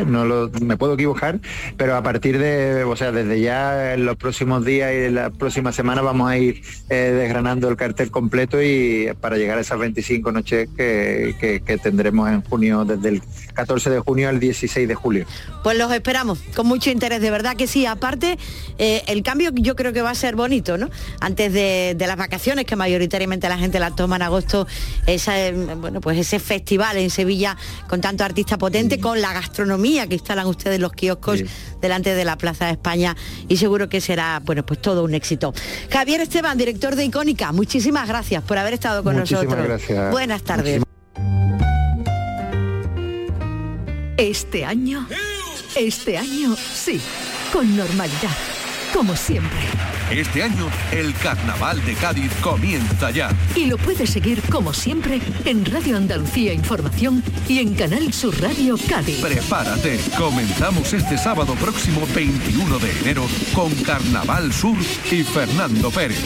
[0.06, 1.39] no lo, me puedo equivocar,
[1.78, 5.32] pero a partir de, o sea, desde ya en los próximos días y en las
[5.32, 9.80] próximas semanas vamos a ir eh, desgranando el cartel completo y para llegar a esas
[9.80, 13.21] 25 noches que, tendremos en junio, desde el
[13.54, 15.25] 14 de junio al 16 de julio.
[15.63, 17.86] Pues los esperamos con mucho interés, de verdad que sí.
[17.86, 18.38] Aparte,
[18.78, 20.89] eh, el cambio yo creo que va a ser bonito, ¿no?
[21.19, 24.67] Antes de, las vacaciones, que mayoritariamente la gente la toma en agosto,
[25.08, 25.34] esa,
[25.78, 30.15] bueno, pues ese festival en Sevilla con tanto artista potente, con la gastronomía gastronomía que
[30.15, 31.41] instalan ustedes los kioscos
[31.82, 33.15] delante de la Plaza de España
[33.48, 35.54] y seguro que será, bueno, pues todo un éxito.
[35.89, 39.56] Javier Esteban, director de Icónica, muchísimas gracias por haber estado con nosotros.
[39.56, 40.12] Gracias.
[40.12, 40.82] Buenas tardes.
[44.18, 45.08] Este año,
[45.76, 47.00] este año sí,
[47.54, 48.36] con normalidad,
[48.94, 53.32] como siempre este año, el Carnaval de Cádiz comienza ya.
[53.56, 58.78] Y lo puedes seguir como siempre en Radio Andalucía Información y en Canal Sur Radio
[58.88, 59.20] Cádiz.
[59.20, 64.78] Prepárate, comenzamos este sábado próximo 21 de enero con Carnaval Sur
[65.12, 66.20] y Fernando Pérez.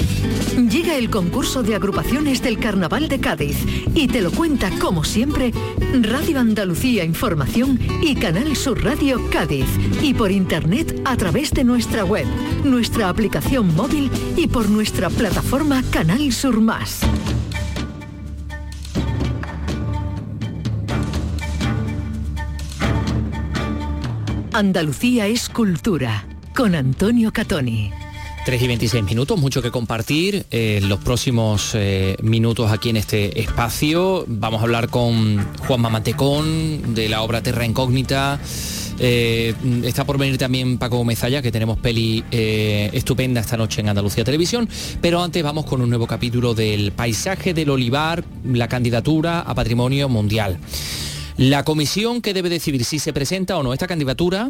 [0.69, 3.57] Llega el concurso de agrupaciones del Carnaval de Cádiz
[3.95, 5.53] y te lo cuenta como siempre
[6.01, 9.67] Radio Andalucía Información y Canal Sur Radio Cádiz
[10.01, 12.25] y por internet a través de nuestra web,
[12.63, 16.99] nuestra aplicación móvil y por nuestra plataforma Canal Sur Más.
[24.51, 27.91] Andalucía es cultura con Antonio Catoni.
[28.45, 30.45] 3 y 26 minutos, mucho que compartir.
[30.49, 36.95] en los próximos eh, minutos aquí en este espacio vamos a hablar con Juan Mamantecón
[36.95, 38.39] de la obra Terra Incógnita.
[38.99, 43.89] Eh, está por venir también Paco Mezalla, que tenemos peli eh, estupenda esta noche en
[43.89, 44.67] Andalucía Televisión.
[45.01, 50.09] Pero antes vamos con un nuevo capítulo del paisaje del olivar, la candidatura a patrimonio
[50.09, 50.59] mundial.
[51.37, 54.49] La comisión que debe decidir si se presenta o no esta candidatura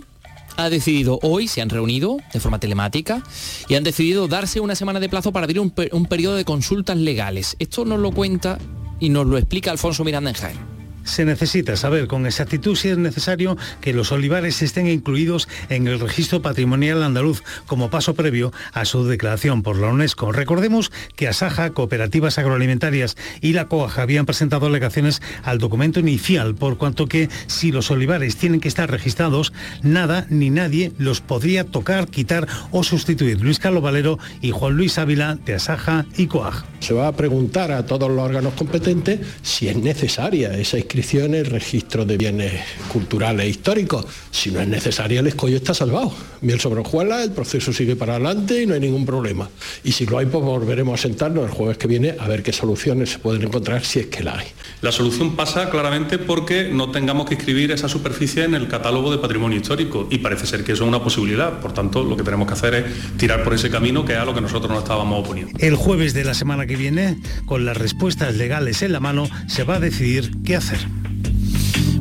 [0.58, 3.24] ha decidido hoy, se han reunido de forma telemática
[3.68, 6.98] y han decidido darse una semana de plazo para abrir un, un periodo de consultas
[6.98, 7.56] legales.
[7.60, 8.58] Esto nos lo cuenta
[9.00, 10.79] y nos lo explica Alfonso Miranda en Jaén
[11.10, 16.00] se necesita saber con exactitud si es necesario que los olivares estén incluidos en el
[16.00, 20.32] registro patrimonial andaluz como paso previo a su declaración por la UNESCO.
[20.32, 26.78] Recordemos que Asaja, Cooperativas Agroalimentarias y la COAJ habían presentado alegaciones al documento inicial, por
[26.78, 32.08] cuanto que si los olivares tienen que estar registrados, nada ni nadie los podría tocar,
[32.08, 33.42] quitar o sustituir.
[33.42, 36.66] Luis Carlos Valero y Juan Luis Ávila de Asaja y COAJ.
[36.82, 41.46] Se va a preguntar a todos los órganos competentes si es necesaria esa inscripción el
[41.46, 42.54] registro de bienes
[42.92, 44.06] culturales e históricos.
[44.32, 46.14] Si no es necesaria, el escollo está salvado.
[46.42, 49.50] Miel sobre hojuelas, el proceso sigue para adelante y no hay ningún problema.
[49.84, 52.52] Y si lo hay, pues volveremos a sentarnos el jueves que viene a ver qué
[52.52, 54.48] soluciones se pueden encontrar si es que la hay.
[54.82, 59.20] La solución pasa claramente porque no tengamos que escribir esa superficie en el catálogo de
[59.20, 61.60] patrimonio histórico y parece ser que eso es una posibilidad.
[61.60, 62.86] Por tanto, lo que tenemos que hacer es
[63.18, 65.54] tirar por ese camino que es a lo que nosotros nos estábamos oponiendo.
[65.60, 69.64] El jueves de la semana que viene, con las respuestas legales en la mano, se
[69.64, 70.89] va a decidir qué hacer.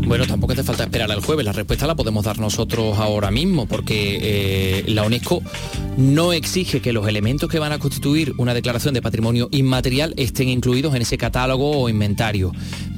[0.09, 3.67] Bueno, tampoco hace falta esperar al jueves, la respuesta la podemos dar nosotros ahora mismo,
[3.67, 5.43] porque eh, la UNESCO
[5.99, 10.49] no exige que los elementos que van a constituir una declaración de patrimonio inmaterial estén
[10.49, 12.53] incluidos en ese catálogo o inventario,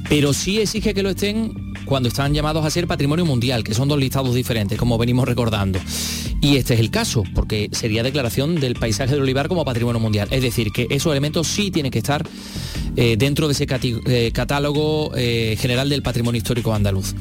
[0.07, 3.87] pero sí exige que lo estén cuando están llamados a ser patrimonio mundial, que son
[3.87, 5.79] dos listados diferentes, como venimos recordando.
[6.41, 10.27] Y este es el caso, porque sería declaración del paisaje del olivar como patrimonio mundial.
[10.31, 12.25] Es decir, que esos elementos sí tienen que estar
[12.95, 17.13] eh, dentro de ese eh, catálogo eh, general del patrimonio histórico andaluz.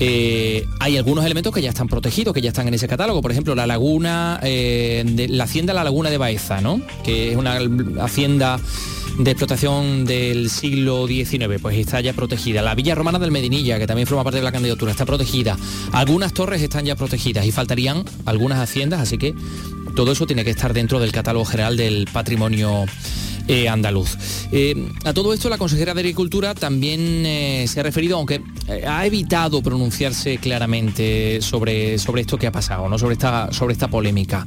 [0.00, 3.22] Hay algunos elementos que ya están protegidos, que ya están en ese catálogo.
[3.22, 6.80] Por ejemplo, la laguna, de, la hacienda La Laguna de Baeza, ¿no?
[7.04, 7.58] que es una
[8.00, 8.58] hacienda
[9.18, 12.62] de explotación del siglo XIX, pues está ya protegida.
[12.62, 15.56] La Villa Romana del Medinilla, que también forma parte de la candidatura, está protegida.
[15.92, 19.34] Algunas torres están ya protegidas y faltarían algunas haciendas, así que
[19.94, 22.86] todo eso tiene que estar dentro del catálogo general del patrimonio
[23.48, 24.16] eh, andaluz.
[24.52, 28.40] Eh, a todo esto la consejera de Agricultura también eh, se ha referido, aunque
[28.86, 32.98] ha evitado pronunciarse claramente sobre, sobre esto que ha pasado, ¿no?
[32.98, 34.46] sobre, esta, sobre esta polémica.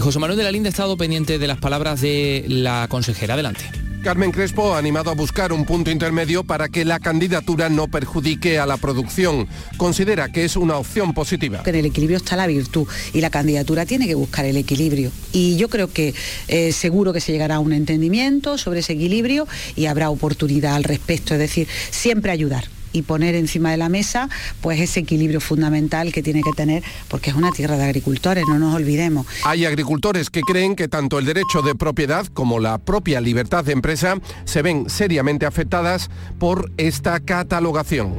[0.00, 3.34] José Manuel de la Linda ha estado pendiente de las palabras de la consejera.
[3.34, 3.81] Adelante.
[4.02, 8.58] Carmen Crespo ha animado a buscar un punto intermedio para que la candidatura no perjudique
[8.58, 9.46] a la producción.
[9.76, 11.62] Considera que es una opción positiva.
[11.64, 15.12] En el equilibrio está la virtud y la candidatura tiene que buscar el equilibrio.
[15.32, 16.14] Y yo creo que
[16.48, 20.82] eh, seguro que se llegará a un entendimiento sobre ese equilibrio y habrá oportunidad al
[20.82, 24.28] respecto, es decir, siempre ayudar y poner encima de la mesa
[24.60, 28.58] pues ese equilibrio fundamental que tiene que tener porque es una tierra de agricultores, no
[28.58, 29.26] nos olvidemos.
[29.44, 33.72] Hay agricultores que creen que tanto el derecho de propiedad como la propia libertad de
[33.72, 38.14] empresa se ven seriamente afectadas por esta catalogación.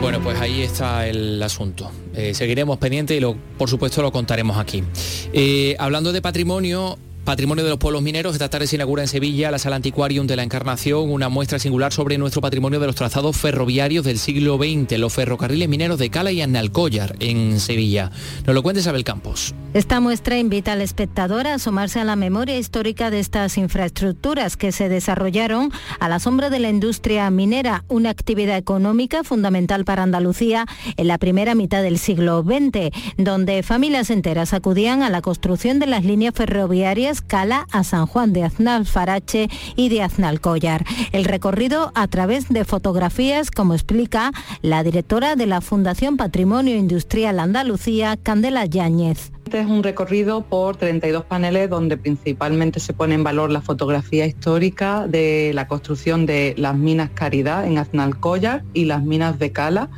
[0.00, 1.90] Bueno, pues ahí está el asunto.
[2.14, 4.84] Eh, seguiremos pendientes y lo, por supuesto lo contaremos aquí.
[5.32, 9.50] Eh, hablando de patrimonio, Patrimonio de los Pueblos Mineros, esta tarde se inaugura en Sevilla
[9.50, 13.34] la Sala Antiquarium de la Encarnación, una muestra singular sobre nuestro patrimonio de los trazados
[13.38, 18.10] ferroviarios del siglo XX, los ferrocarriles mineros de Cala y Annalcollar, en Sevilla.
[18.44, 19.54] Nos lo cuenta Isabel Campos.
[19.72, 24.70] Esta muestra invita al espectador a asomarse a la memoria histórica de estas infraestructuras que
[24.70, 30.66] se desarrollaron a la sombra de la industria minera, una actividad económica fundamental para Andalucía
[30.98, 35.86] en la primera mitad del siglo XX, donde familias enteras acudían a la construcción de
[35.86, 40.84] las líneas ferroviarias Cala a San Juan de Aznal Farache y de Aznal Collar.
[41.12, 47.40] El recorrido a través de fotografías, como explica la directora de la Fundación Patrimonio Industrial
[47.40, 49.32] Andalucía, Candela Yáñez.
[49.44, 54.26] Este es un recorrido por 32 paneles donde principalmente se pone en valor la fotografía
[54.26, 59.90] histórica de la construcción de las minas Caridad en Aznalcóllar y las minas de Cala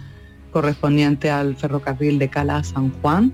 [0.57, 3.31] correspondiente al ferrocarril de Cala a San Juan.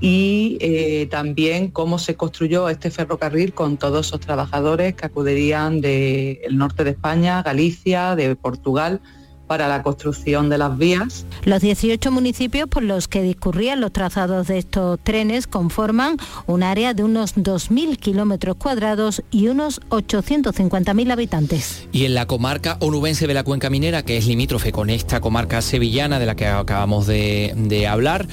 [0.00, 6.58] Y eh, también cómo se construyó este ferrocarril con todos esos trabajadores que acudirían del
[6.58, 9.00] norte de España, Galicia, de Portugal
[9.46, 11.24] para la construcción de las vías.
[11.44, 16.94] Los 18 municipios por los que discurrían los trazados de estos trenes conforman un área
[16.94, 21.88] de unos 2.000 kilómetros cuadrados y unos 850.000 habitantes.
[21.92, 25.62] Y en la comarca onubense de la Cuenca Minera, que es limítrofe con esta comarca
[25.62, 28.26] sevillana de la que acabamos de, de hablar,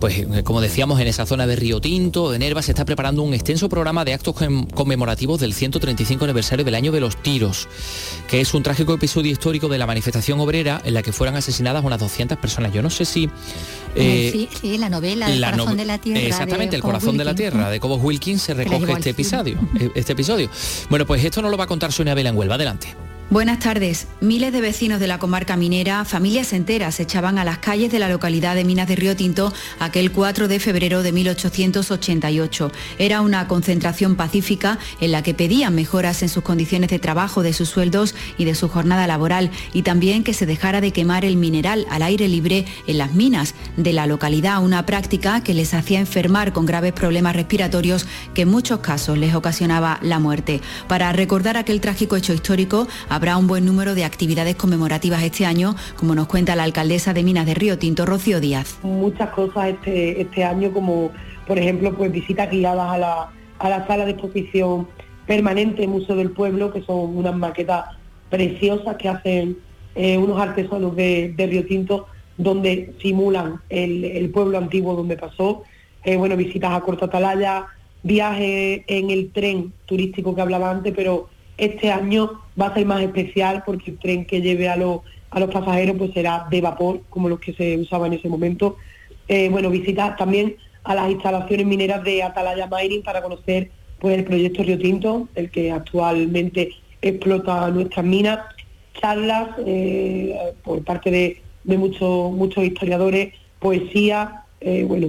[0.00, 3.22] pues eh, como decíamos, en esa zona de Río Tinto, de Nerva, se está preparando
[3.22, 4.34] un extenso programa de actos
[4.74, 7.68] conmemorativos del 135 aniversario del año de los tiros,
[8.28, 11.84] que es un trágico episodio histórico de la manifestación obrera en la que fueran asesinadas
[11.84, 12.72] unas 200 personas.
[12.72, 13.30] Yo no sé si...
[13.94, 16.20] Eh, sí, sí, la novela El corazón de la tierra.
[16.20, 20.12] Exactamente, El corazón de la tierra de Cobos Wilkins se recoge este episodio, e-, este
[20.12, 20.50] episodio.
[20.90, 22.56] Bueno, pues esto no lo va a contar Sonia Vela en Huelva.
[22.56, 23.07] Adelante.
[23.30, 24.06] Buenas tardes.
[24.22, 27.98] Miles de vecinos de la comarca minera, familias enteras, se echaban a las calles de
[27.98, 32.72] la localidad de Minas de Río Tinto aquel 4 de febrero de 1888.
[32.98, 37.52] Era una concentración pacífica en la que pedían mejoras en sus condiciones de trabajo, de
[37.52, 41.36] sus sueldos y de su jornada laboral y también que se dejara de quemar el
[41.36, 46.00] mineral al aire libre en las minas de la localidad, una práctica que les hacía
[46.00, 50.62] enfermar con graves problemas respiratorios que en muchos casos les ocasionaba la muerte.
[50.86, 55.74] Para recordar aquel trágico hecho histórico, Habrá un buen número de actividades conmemorativas este año,
[55.96, 58.78] como nos cuenta la alcaldesa de Minas de Río Tinto, Rocío Díaz.
[58.84, 61.10] Muchas cosas este, este año, como
[61.44, 64.86] por ejemplo pues visitas guiadas a la, a la sala de exposición
[65.26, 67.86] permanente Museo del Pueblo, que son unas maquetas
[68.30, 69.58] preciosas que hacen
[69.96, 75.64] eh, unos artesanos de, Río Tinto, donde simulan el, pueblo antiguo donde pasó.
[76.04, 77.66] Eh, bueno, visitas a Corta Atalaya,
[78.04, 81.28] viajes en el tren turístico que hablaba antes, pero
[81.58, 85.40] este año va a ser más especial porque el tren que lleve a los, a
[85.40, 88.76] los pasajeros pues será de vapor, como los que se usaba en ese momento.
[89.26, 94.24] Eh, bueno, visitas también a las instalaciones mineras de Atalaya Mining para conocer pues el
[94.24, 96.70] proyecto Río Tinto, el que actualmente
[97.02, 98.38] explota nuestras minas,
[98.94, 105.08] charlas eh, por parte de, muchos muchos historiadores, poesía, eh, bueno,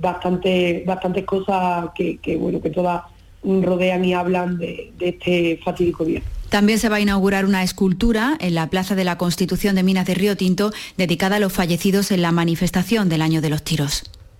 [0.00, 3.02] bastante, bastantes cosas que bueno que todas
[3.44, 6.22] rodean y hablan de, este fatídico día.
[6.48, 10.06] También se va a inaugurar una escultura en la Plaza de la Constitución de Minas
[10.06, 14.04] de Río Tinto dedicada a los fallecidos en la manifestación del año de los tiros.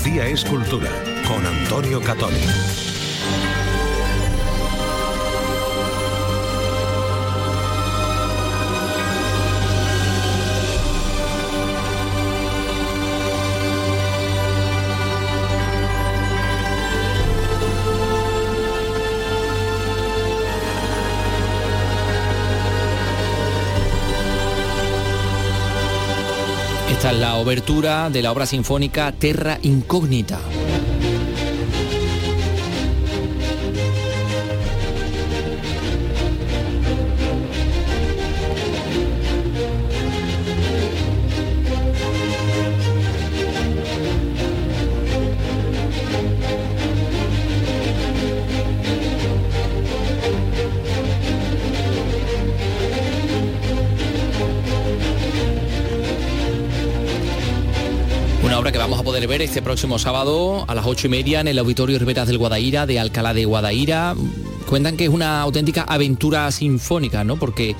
[0.00, 0.90] Andalucía es cultura,
[1.28, 2.89] con Antonio Catoni.
[27.00, 30.38] Esta es la obertura de la obra sinfónica Terra Incógnita.
[59.44, 62.98] Este próximo sábado a las ocho y media en el Auditorio Riberas del Guadaira de
[62.98, 64.14] Alcalá de Guadaira.
[64.68, 67.36] Cuentan que es una auténtica aventura sinfónica, ¿no?
[67.36, 67.74] Porque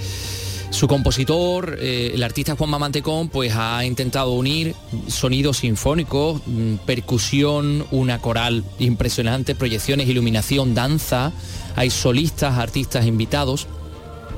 [0.70, 4.74] su compositor, eh, el artista Juan Mamantecón, pues ha intentado unir
[5.08, 11.32] sonidos sinfónicos, mm, percusión, una coral impresionante, proyecciones, iluminación, danza.
[11.76, 13.66] Hay solistas, artistas invitados.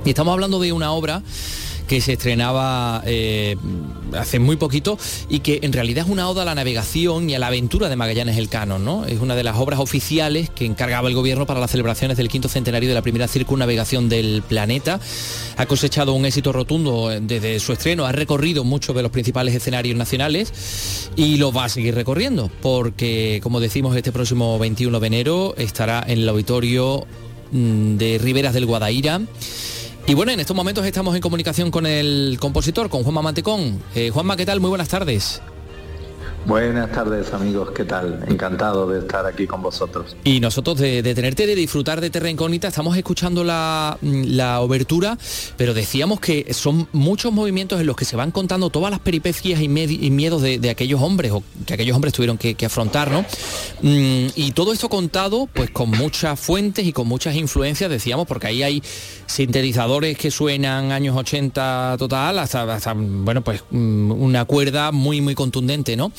[0.05, 1.23] Y estamos hablando de una obra
[1.93, 3.55] que se estrenaba eh,
[4.17, 4.97] hace muy poquito
[5.29, 7.97] y que en realidad es una oda a la navegación y a la aventura de
[7.97, 9.05] Magallanes Elcano, ¿no?
[9.05, 12.49] Es una de las obras oficiales que encargaba el gobierno para las celebraciones del quinto
[12.49, 15.01] centenario de la primera circunnavegación del planeta.
[15.59, 19.95] Ha cosechado un éxito rotundo desde su estreno, ha recorrido muchos de los principales escenarios
[19.95, 25.55] nacionales y lo va a seguir recorriendo, porque como decimos este próximo 21 de enero
[25.59, 27.07] estará en el auditorio
[27.51, 29.21] mm, de Riberas del Guadaira.
[30.07, 33.81] Y bueno, en estos momentos estamos en comunicación con el compositor, con Juanma Mantecón.
[33.95, 34.59] Eh, Juanma, ¿qué tal?
[34.61, 35.41] Muy buenas tardes.
[36.45, 38.25] Buenas tardes amigos, ¿qué tal?
[38.27, 40.17] Encantado de estar aquí con vosotros.
[40.25, 45.17] Y nosotros de, tenerte, de disfrutar de Terra Incógnita, estamos escuchando la, la obertura,
[45.57, 49.61] pero decíamos que son muchos movimientos en los que se van contando todas las peripecias
[49.61, 53.21] y, miedos de, aquellos hombres, o que aquellos hombres tuvieron que, que afrontar, ¿no?
[53.83, 58.49] Mm, y todo esto contado, pues con muchas fuentes y con muchas influencias, decíamos, porque
[58.49, 58.83] ahí hay
[59.27, 65.37] sintetizadores que suenan años 80 total, hasta, hasta, bueno, pues mm, una cuerda muy, muy
[65.37, 66.11] contundente, ¿no?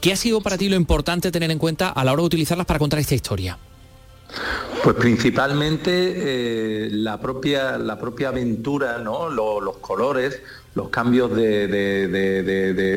[0.00, 2.66] ¿Qué ha sido para ti lo importante tener en cuenta a la hora de utilizarlas
[2.66, 3.58] para contar esta historia?
[4.84, 5.90] Pues principalmente
[6.84, 9.28] eh, la, propia, la propia aventura, ¿no?
[9.28, 10.40] Lo- los colores,
[10.74, 12.42] los cambios de, de- de-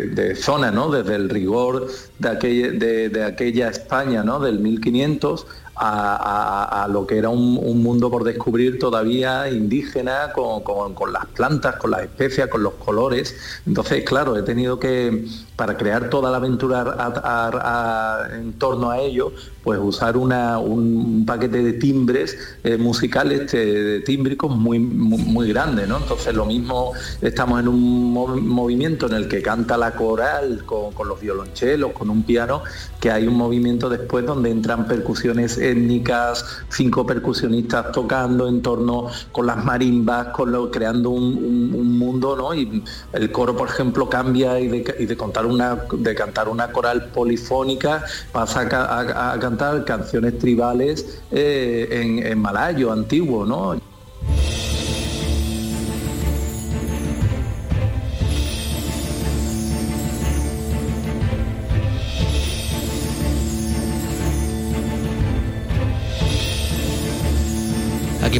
[0.07, 0.91] de- zona, ¿no?
[0.91, 1.87] desde el rigor
[2.19, 4.39] de aquella, de aquella España ¿no?
[4.39, 11.11] del 1500 a, lo que era un, un mundo por descubrir todavía indígena, con, con-
[11.11, 13.35] las plantas, con las especias, con los colores.
[13.65, 19.31] Entonces, claro, he tenido que, para crear toda la aventura en torno a ello,
[19.63, 25.97] pues usar un paquete de timbres eh, musicales, eh, de tímbricos muy, muy, grande, ¿no?
[25.97, 30.93] Entonces lo mismo estamos en un mov- movimiento en el que canta la coral con,
[30.93, 32.63] con los violonchelos, con un piano,
[32.99, 39.45] que hay un movimiento después donde entran percusiones étnicas, cinco percusionistas tocando en torno con
[39.47, 42.53] las marimbas, con lo, creando un, un- un mundo, ¿no?
[42.53, 42.83] Y
[43.13, 48.61] el coro, por ejemplo, cambia y de, contar una, de cantar una coral polifónica pasa
[48.61, 53.90] a cantar canciones tribales eh, en, en malayo antiguo, ¿no?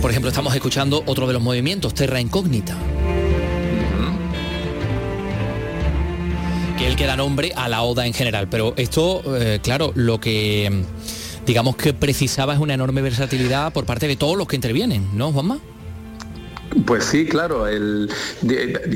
[0.02, 2.76] Por ejemplo, estamos escuchando otro de los movimientos, Terra Incógnita.
[6.78, 8.48] Que el que da nombre a la oda en general.
[8.50, 13.86] Pero esto, eh, claro, lo que mm, digamos que precisaba es una enorme versatilidad por
[13.86, 15.60] parte de todos los que intervienen, ¿no, Juanma?
[16.86, 17.66] Pues sí, claro,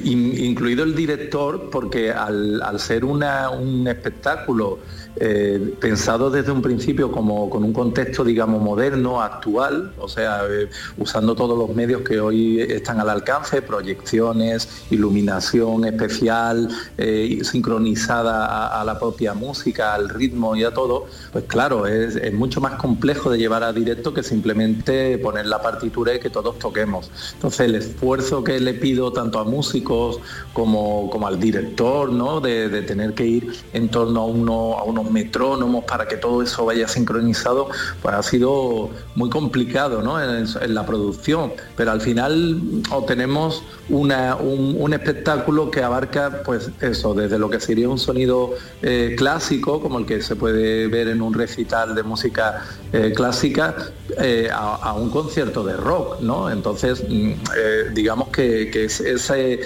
[0.06, 4.80] incluido el director, porque al, ser un espectáculo
[5.18, 10.70] eh, pensado desde un principio como con un contexto, digamos, moderno, actual, o sea, eh,
[10.97, 18.84] usando todos los medios que hoy están al alcance, proyecciones, iluminación especial, eh, sincronizada a,
[18.84, 23.38] la propia música, al ritmo y a todo, pues claro, es, mucho más complejo de
[23.38, 27.09] llevar a directo que simplemente poner la partitura y que todos toquemos.
[27.34, 30.20] Entonces el esfuerzo que le pido tanto a músicos
[30.53, 32.41] como, como al director, ¿no?
[32.41, 36.88] De, tener que ir en torno a, uno, a metrónomos para que todo eso vaya
[36.88, 37.70] sincronizado,
[38.01, 40.22] pues ha sido muy complicado ¿no?
[40.22, 41.53] en, en la producción.
[41.78, 42.60] Pero al final
[42.91, 48.53] obtenemos una- un, un espectáculo que abarca pues eso, desde lo que sería un sonido
[48.82, 53.76] eh, clásico, como el que se puede ver en un recital de música eh, clásica,
[54.22, 56.49] eh, a, un concierto de rock, ¿no?
[56.49, 57.34] Entonces mm,
[57.93, 59.60] digamos que, es, ese,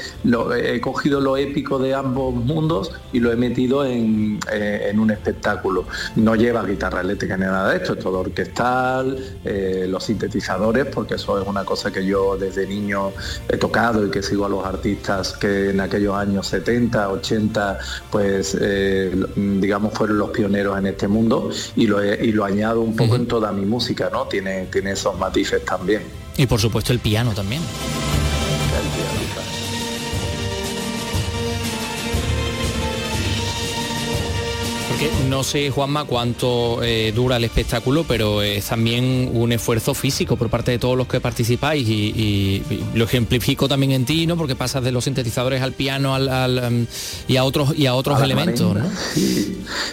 [0.64, 4.40] he cogido lo épico de ambos mundos y lo he metido en,
[5.00, 5.29] un espectáculo.
[6.16, 9.18] No lleva guitarra eléctrica ni nada de esto, es todo orquestal,
[9.88, 13.12] los sintetizadores, porque eso es una cosa que yo desde niño
[13.48, 17.80] he tocado y que sigo a los artistas que en aquellos años 70, 80,
[18.12, 18.58] pues
[19.36, 23.28] digamos fueron los pioneros en este mundo y lo, y lo añado un poco en
[23.28, 24.26] toda mi música, ¿no?
[24.26, 26.04] Tiene, tiene esos matices también.
[26.38, 27.62] Y por supuesto el piano también.
[35.30, 40.50] No sé, Juanma, cuánto eh, dura el espectáculo, pero es también un esfuerzo físico por
[40.50, 44.36] parte de todos los que participáis y, lo ejemplifico también en ti, ¿no?
[44.36, 46.86] Porque pasas de los sintetizadores al piano al, um,
[47.28, 48.86] y a otros y a otros elementos, ¿no?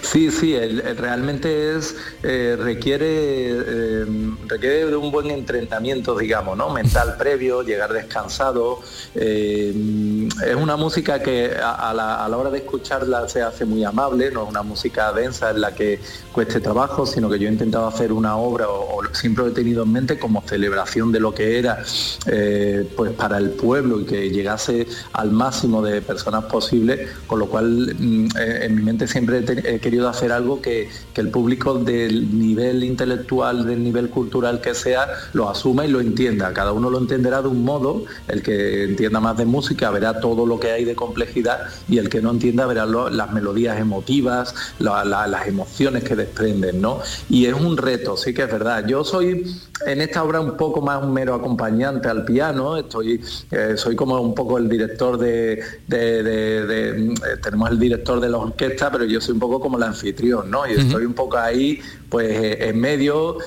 [0.03, 0.57] Sí, sí,
[0.97, 4.07] realmente es eh, requiere eh,
[4.47, 6.71] requiere de un buen entrenamiento, digamos, ¿no?
[6.71, 8.81] Mental previo, llegar descansado.
[9.15, 14.49] es una música que a la hora de escucharla se hace muy amable, no es
[14.49, 16.01] una música densa en la que
[16.33, 19.85] cueste trabajo, sino que yo he intentado hacer una obra o, siempre lo he tenido
[19.85, 21.83] en mente como celebración de lo que era
[22.27, 27.47] eh, pues para el pueblo y que llegase al máximo de personas posible, con lo
[27.47, 32.39] cual mm, eh, en mi mente siempre he, querido hacer algo que, el público del
[32.39, 36.53] nivel intelectual, del nivel cultural que sea, lo asuma y lo entienda.
[36.53, 40.45] Cada uno lo entenderá de un modo, el que entienda más de música verá todo
[40.45, 44.55] lo que hay de complejidad y el que no entienda verá las melodías emotivas,
[44.87, 47.01] las emociones que desprenden, ¿no?
[47.29, 48.87] Y es un reto, sí que es verdad.
[48.87, 49.45] Yo soy
[49.85, 53.21] en esta obra un poco más un mero acompañante al piano, estoy,
[53.51, 58.91] eh, soy como un poco el director de, eh, tenemos el director de la orquesta,
[58.91, 60.67] pero yo soy un poco como el anfitrión, ¿no?
[60.67, 63.39] Y estoy un poco ahí, pues eh, en medio,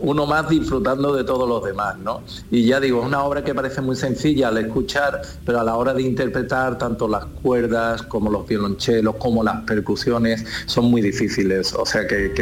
[0.00, 2.22] uno más disfrutando de todos los demás, ¿no?
[2.50, 5.76] Y ya digo, es una obra que parece muy sencilla al escuchar, pero a la
[5.76, 11.74] hora de interpretar tanto las cuerdas como los violonchelos, como las percusiones, son muy difíciles.
[11.74, 12.32] O sea que,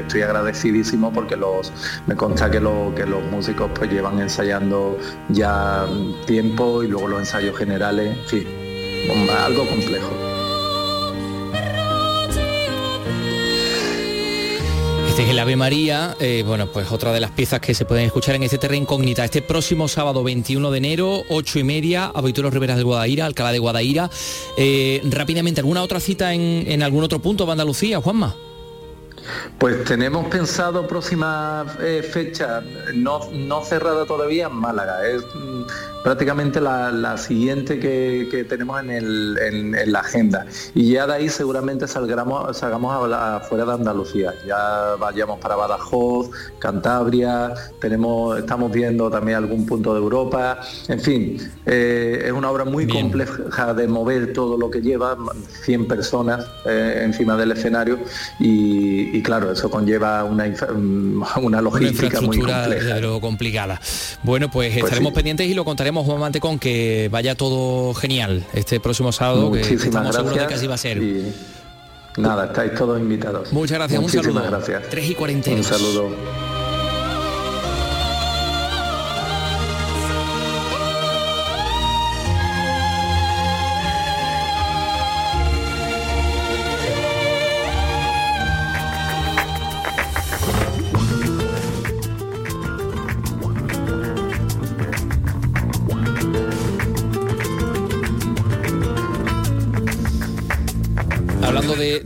[0.00, 1.72] estoy agradecidísimo porque los,
[2.06, 4.98] me consta que, que los músicos pues llevan ensayando
[5.28, 5.86] ya
[6.26, 8.46] tiempo y luego los ensayos generales, en fin,
[9.44, 10.33] algo complejo.
[15.14, 18.04] Este es el Ave María, eh, bueno, pues otra de las piezas que se pueden
[18.04, 19.24] escuchar en este Terra Incógnita.
[19.24, 23.60] Este próximo sábado 21 de enero, 8 y media, Auditorio Riveras de Guadaira, Alcalá de
[23.60, 24.10] Guadaira.
[24.56, 28.34] Eh, rápidamente, ¿alguna otra cita en, algún otro punto de Andalucía, Juanma?
[29.58, 32.62] Pues tenemos pensado próxima eh, fecha,
[32.94, 35.06] no, no cerrada todavía, en Málaga.
[35.06, 35.64] Es, mm,
[36.04, 40.46] prácticamente la, siguiente que, tenemos en, la agenda.
[40.74, 44.34] Y ya de ahí seguramente salgamos, salgamos afuera de Andalucía.
[44.46, 50.60] Ya vayamos para Badajoz, Cantabria, tenemos, estamos viendo también algún punto de Europa.
[50.88, 55.16] En fin, eh, es una obra muy compleja de mover todo lo que lleva,
[55.62, 57.98] 100 personas eh, encima del escenario
[58.38, 60.44] y, claro, eso conlleva una,
[61.42, 63.00] una logística muy compleja.
[63.20, 63.80] complicada.
[64.22, 68.80] Bueno, pues, pues estaremos pendientes y lo contaremos Juan Mantecón, que vaya todo genial este
[68.80, 71.00] próximo sábado, que estamos seguros de que así va a ser.
[72.16, 73.52] nada, estáis todos invitados.
[73.52, 74.50] Muchas gracias, Muchísimas un saludo.
[74.50, 74.90] gracias.
[74.90, 75.58] 3 y 42.
[75.70, 76.53] Un saludo.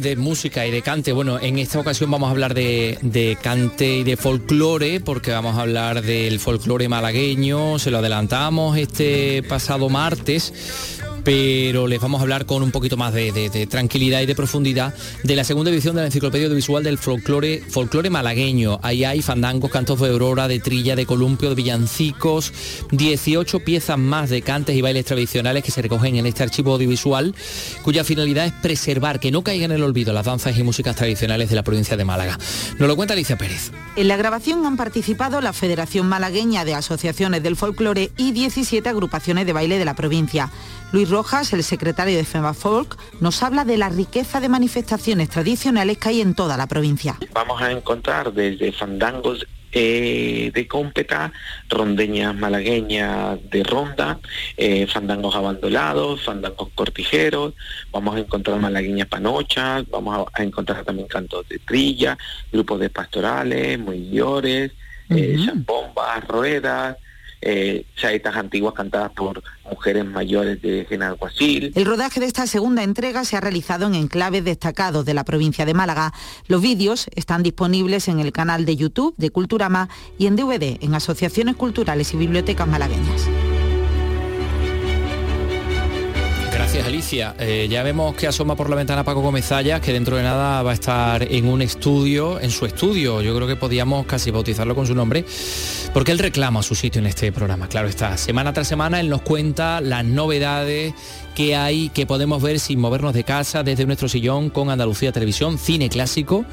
[0.08, 3.98] De, música y de cante, bueno, en esta ocasión vamos a hablar de, de cante
[3.98, 9.88] y de folclore, porque vamos a hablar del folclore malagueño, se lo adelantamos este pasado
[9.88, 10.98] martes
[11.28, 15.36] pero les vamos a hablar con un poquito más de, tranquilidad y de profundidad de
[15.36, 18.80] la segunda edición de la Enciclopedia Audiovisual del folclore, folclore malagueño.
[18.82, 22.54] Ahí hay fandangos, cantos de aurora, de trilla, de columpio, de villancicos,
[22.92, 27.34] 18 piezas más de cantes y bailes tradicionales que se recogen en este archivo audiovisual,
[27.82, 31.50] cuya finalidad es preservar, que no caigan en el olvido las danzas y músicas tradicionales
[31.50, 32.38] de la provincia de Málaga.
[32.78, 33.70] Nos lo cuenta Alicia Pérez.
[33.96, 39.44] En la grabación han participado la Federación Malagueña de Asociaciones del Folclore y 17 agrupaciones
[39.44, 40.50] de baile de la provincia.
[40.90, 46.08] Luis Rojas, el secretario de FEMAFOLK, nos habla de la riqueza de manifestaciones tradicionales que
[46.08, 47.18] hay en toda la provincia.
[47.32, 51.30] Vamos a encontrar desde fandangos eh, de cómpeta,
[51.68, 54.18] rondeñas malagueñas de ronda,
[54.56, 57.52] eh, fandangos abandonados, fandangos cortijeros,
[57.92, 62.16] vamos a encontrar malagueñas panochas, vamos a, encontrar también cantos de trilla,
[62.50, 64.08] grupos de pastorales, muy
[65.10, 66.96] eh, chambombas, ruedas,
[67.40, 67.84] eh,
[68.34, 71.72] antiguas cantadas por mujeres mayores de Genalguasil.
[71.74, 75.64] El rodaje de esta segunda entrega se ha realizado en enclaves destacados de la provincia
[75.64, 76.12] de Málaga.
[76.46, 80.94] Los vídeos están disponibles en el canal de YouTube de Culturama y en DVD en
[80.94, 83.28] asociaciones culturales y bibliotecas malagueñas.
[86.68, 87.34] Gracias, Alicia.
[87.38, 89.48] Eh, ya vemos que asoma por la ventana Paco Gómez
[89.82, 93.22] que dentro de nada va a estar en un estudio, en su estudio.
[93.22, 95.24] Yo creo que podíamos casi bautizarlo con su nombre,
[95.94, 97.68] porque él reclama su sitio en este programa.
[97.68, 100.92] Claro está, semana tras semana él nos cuenta las novedades
[101.34, 105.56] que hay, que podemos ver sin movernos de casa desde nuestro sillón con Andalucía Televisión,
[105.56, 106.44] cine clásico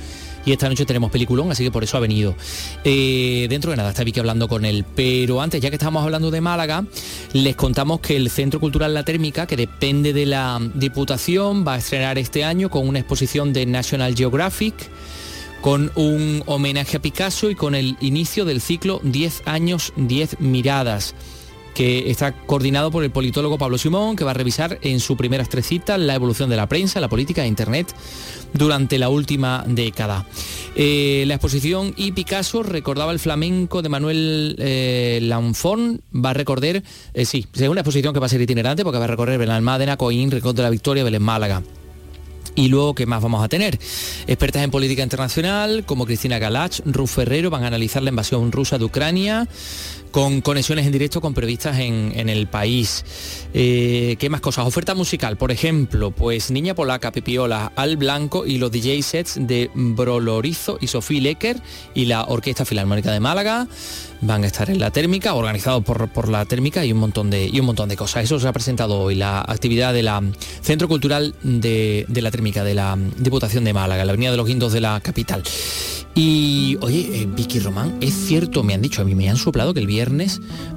[0.46, 2.36] y esta noche tenemos peliculón, así que por eso ha venido.
[2.84, 6.32] Eh, dentro de nada está Vicky hablando con él, pero antes, ya que estamos hablando
[6.32, 6.86] de Málaga,
[7.34, 11.78] les contamos que el Centro Cultural La Térmica, que depende de la Diputación, va a
[11.78, 14.76] estrenar este año con una exposición de National Geographic
[15.62, 21.16] con un homenaje a Picasso y con el inicio del ciclo 10 años, 10 miradas
[21.76, 25.44] que está coordinado por el politólogo Pablo Simón, que va a revisar en su primera
[25.44, 27.94] tres citas la evolución de la prensa, la política e Internet
[28.54, 30.26] durante la última década.
[30.76, 36.84] Eh, la exposición y Picasso recordaba el flamenco de Manuel eh, Lanfón, va a recorrer,
[37.14, 39.98] eh, sí, es una exposición que va a ser itinerante porque va a recorrer Benalmádena,
[39.98, 41.62] Coín, Rincón de la Victoria, Belén Málaga.
[42.56, 43.78] Y luego, ¿qué más vamos a tener?
[44.28, 48.78] Expertas en política internacional como Cristina Galach, Ruf Ferrero van a analizar la invasión rusa
[48.78, 49.50] de Ucrania
[50.16, 53.04] con conexiones en directo con periodistas en, el país.
[53.54, 54.66] Eh, ¿Qué más cosas?
[54.66, 59.70] Oferta musical, por ejemplo, pues Niña Polaca, Pipiola, Al Blanco y los DJ sets de
[59.74, 61.62] Brolorizo y Sofía Lecker
[61.94, 63.68] y la Orquesta Filarmónica de Málaga
[64.22, 67.60] van a estar en la térmica, organizados por, la térmica y un montón de y
[67.60, 68.24] un montón de cosas.
[68.24, 70.24] Eso se ha presentado hoy, la actividad de la
[70.62, 74.48] Centro Cultural de, de la Térmica, de la Diputación de Málaga, la Avenida de los
[74.48, 75.44] Guindos de la capital.
[76.18, 79.74] Y oye, eh, Vicky Román, es cierto, me han dicho, a mí me han soplado
[79.74, 80.05] que el viernes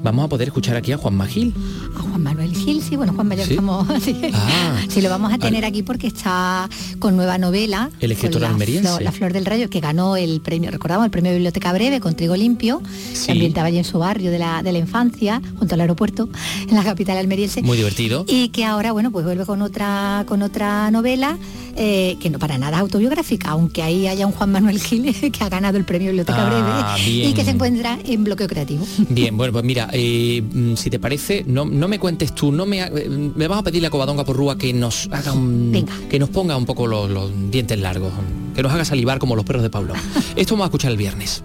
[0.02, 1.54] vamos a poder escuchar aquí a Juan Magil.
[1.96, 3.86] A Juan Manuel Gil, sí, bueno, Juan Manuel estamos
[4.34, 4.76] ah.
[4.88, 6.68] sí, lo vamos a tener aquí porque está
[6.98, 7.90] con nueva novela.
[8.00, 9.02] El escritor almeriense.
[9.02, 12.36] la Flor del Rayo, que ganó el premio, recordamos, el premio Biblioteca Breve con Trigo
[12.36, 16.28] Limpio, se ambientaba allí en su barrio de la, de la infancia, junto al aeropuerto,
[16.68, 17.62] en la capital almeriense.
[17.62, 18.24] Muy divertido.
[18.28, 21.38] Y que ahora, bueno, pues vuelve con otra, con otra novela
[21.80, 25.48] eh, que no para nada autobiográfica, aunque ahí haya un Juan Manuel Gil que ha
[25.48, 28.84] ganado el premio Biblioteca ah, Breve y que se encuentra en bloqueo creativo.
[29.08, 32.66] Bien, bueno, pues mira, eh, mm, si te parece, no, no me cuentes tú, no
[32.66, 36.18] me, eh, me vas a pedir la Covadonga por Rúa que nos haga un, que
[36.18, 38.12] nos ponga un poco los, los dientes largos,
[38.54, 39.94] que nos haga salivar como los perros de Pablo.
[40.36, 41.42] Esto vamos a escuchar el viernes.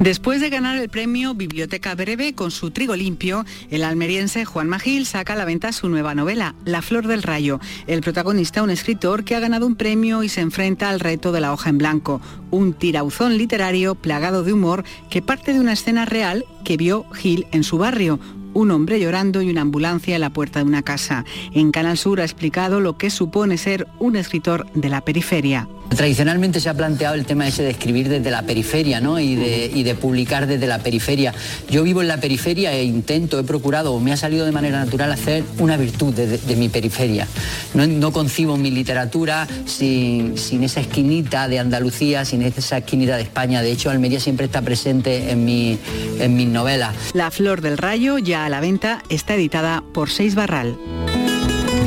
[0.00, 5.06] Después de ganar el premio Biblioteca Breve con su trigo limpio, el almeriense Juan Magil
[5.06, 7.60] saca a la venta su nueva novela, La Flor del Rayo.
[7.86, 11.40] El protagonista, un escritor que ha ganado un premio y se enfrenta al reto de
[11.40, 12.20] la hoja en blanco,
[12.50, 17.46] un tirauzón literario plagado de humor que parte de una escena real que vio Gil
[17.50, 18.20] en su barrio,
[18.52, 21.24] un hombre llorando y una ambulancia en la puerta de una casa.
[21.52, 25.68] En Canal Sur ha explicado lo que supone ser un escritor de la periferia.
[25.88, 29.18] Tradicionalmente se ha planteado el tema ese de escribir desde la periferia ¿no?
[29.18, 31.32] y, de, publicar desde la periferia.
[31.70, 34.84] Yo vivo en la periferia e intento, he procurado o me ha salido de manera
[34.84, 37.26] natural hacer una virtud de, mi periferia.
[37.74, 43.62] No, concibo mi literatura sin, sin, esa esquinita de Andalucía, sin esa esquinita de España.
[43.62, 45.78] De hecho, Almería siempre está presente en, mi,
[46.20, 46.94] en mis novelas.
[47.14, 50.76] La Flor del Rayo, ya a la venta, está editada por Seis Barral.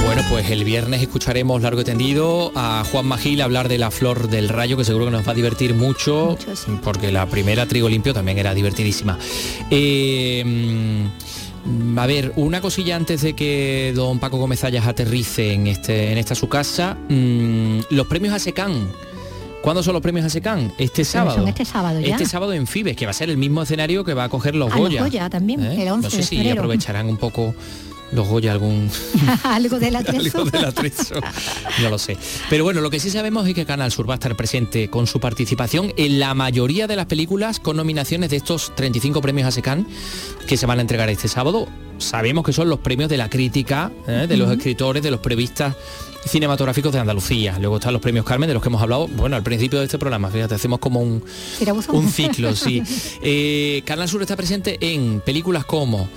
[0.09, 4.27] Bueno, pues el viernes escucharemos largo y tendido a Juan Magil hablar de la flor
[4.27, 6.35] del rayo, que seguro que nos va a divertir mucho,
[6.83, 9.19] porque la primera Trigo Limpio también era divertidísima.
[9.69, 10.43] Eh,
[11.95, 16.17] a ver, una cosilla antes de que don Paco Gómez Ayas aterrice en, este, en
[16.17, 16.97] esta su casa.
[17.07, 18.89] Mm, los premios a Secán.
[19.61, 20.73] ¿Cuándo son los premios a Secan?
[20.79, 21.45] Este sábado.
[21.45, 22.15] este sábado ya.
[22.15, 24.55] Este sábado en Fibes, que va a ser el mismo escenario que va a coger
[24.55, 25.01] los Goya.
[25.01, 25.83] Los Goya también, ¿Eh?
[25.83, 27.53] el 11 No sé si aprovecharán un poco
[28.11, 28.89] los Goya algún
[29.43, 30.45] algo del atrezo.
[31.81, 32.17] no lo sé.
[32.49, 35.07] Pero bueno, lo que sí sabemos es que Canal Sur va a estar presente con
[35.07, 39.51] su participación en la mayoría de las películas con nominaciones de estos 35 premios a
[39.51, 39.87] SECAN
[40.47, 41.67] que se van a entregar este sábado.
[41.97, 44.25] Sabemos que son los premios de la crítica, ¿eh?
[44.27, 45.75] de los escritores, de los previstas
[46.25, 47.57] cinematográficos de Andalucía.
[47.59, 49.97] Luego están los premios Carmen, de los que hemos hablado, bueno, al principio de este
[49.97, 51.23] programa, fíjate, hacemos como un,
[51.89, 52.81] un ciclo, sí.
[53.21, 56.09] Eh, Canal Sur está presente en películas como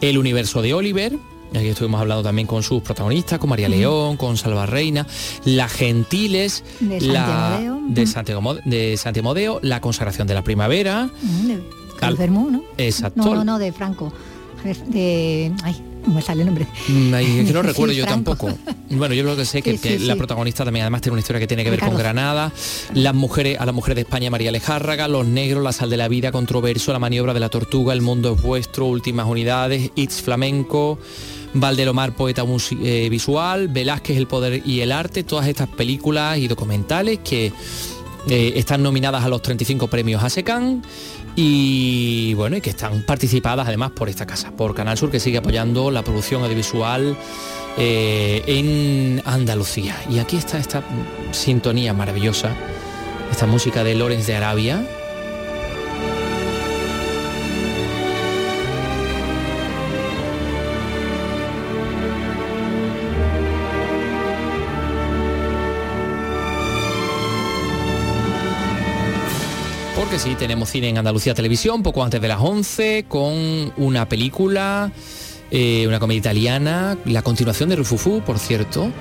[0.00, 1.12] El universo de Oliver,
[1.54, 5.06] Aquí estuvimos hablando también con sus protagonistas, con María León, con Salva Reina,
[5.44, 11.10] Las Gentiles, de la de Santiago, de Santiago La consagración de la primavera.
[11.46, 11.60] de
[11.98, 12.62] Carlos ¿no?
[12.78, 13.22] Exacto.
[13.22, 14.12] No, no, no, de Franco.
[14.88, 16.66] De, ay, me sale el nombre.
[16.88, 18.36] Mm, es que no Sí, recuerdo yo Franco.
[18.36, 18.58] tampoco.
[18.90, 21.20] Bueno, yo creo que sé que, Sí, sí, que la protagonista también además tiene una
[21.20, 21.96] historia que tiene que ver con.
[21.96, 22.52] Granada,
[22.94, 26.08] las mujeres, a las mujeres de España María Lejárraga, los negros, la sal de la
[26.08, 30.98] vida, controverso, la maniobra de la tortuga, el mundo es vuestro, últimas unidades, It's flamenco.
[31.54, 32.44] Valdelomar, poeta
[32.82, 37.52] eh, visual, Velázquez, el poder y el arte, todas estas películas y documentales que
[38.28, 40.82] eh, están nominadas a los 35 premios ASECAN
[41.36, 45.38] y bueno, y que están participadas además por esta casa, por Canal Sur, que sigue
[45.38, 47.16] apoyando la producción audiovisual
[47.78, 49.96] eh, en Andalucía.
[50.10, 50.82] Y aquí está esta
[51.30, 52.54] sintonía maravillosa,
[53.30, 54.86] esta música de Lorenz de Arabia.
[70.20, 74.92] Sí, tenemos cine en Andalucía Televisión, poco antes de las 11, con una película,
[75.50, 78.92] eh, una comedia italiana, la continuación de Rufufú, por cierto.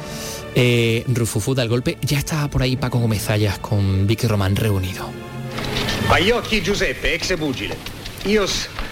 [0.55, 1.97] Eh, Rufufú da el golpe.
[2.03, 3.27] Ya está por ahí Paco Gómez
[3.59, 5.09] con Vicky Román reunido.
[6.63, 7.33] Giuseppe, ex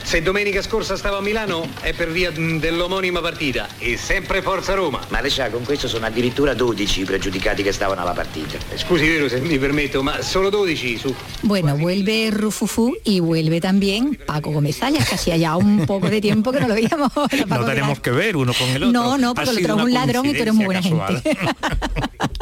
[0.07, 3.67] se domenica scorsa stavo a Milano, è per via dell'omonima partita.
[3.77, 5.01] E sempre Forza Roma.
[5.09, 8.57] Ma sa, con questo sono addirittura 12 i pregiudicati che stavano alla partita.
[8.75, 11.13] Scusi, vero, se mi permetto, ma solo 12 su...
[11.41, 16.21] Bueno, vuelve Rufufú y vuelve también Paco Gómez Zayas, que hacía ya un poco de
[16.21, 17.11] tiempo que no lo veíamos.
[17.45, 18.93] No tenemos que ver uno con el otro.
[18.93, 21.57] No, no, porque el otro es un ladrón y tú eres muy buena coincidencia gente.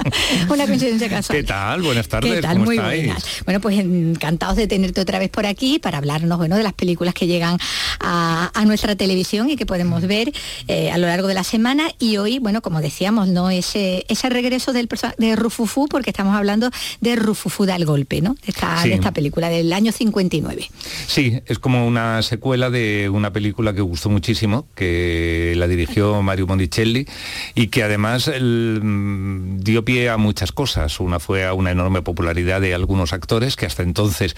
[0.50, 1.38] Una coincidencia casual.
[1.38, 1.82] ¿Qué tal?
[1.82, 2.54] Buenas tardes, ¿Qué tal?
[2.54, 3.06] ¿cómo Muy estáis?
[3.06, 3.26] buenas.
[3.46, 7.14] Bueno, pues encantados de tenerte otra vez por aquí para hablarnos bueno, de las películas
[7.14, 7.55] que llegan
[8.00, 10.32] a, a nuestra televisión y que podemos ver
[10.68, 11.90] eh, a lo largo de la semana.
[12.00, 14.88] Y hoy, bueno, como decíamos, no ese, ese regreso del
[15.18, 16.70] de Rufufú, porque estamos hablando
[17.02, 18.34] de Rufufú da el golpe, ¿no?
[18.36, 18.90] De esta, Sí.
[18.90, 20.70] de esta película del año 59.
[21.08, 26.48] Sí, es como una secuela de una película que gustó muchísimo, que la dirigió Mario
[26.48, 27.08] Monicelli
[27.56, 31.00] y que además el, mm, dio pie a muchas cosas.
[31.00, 34.36] Una fue a una enorme popularidad de algunos actores que hasta entonces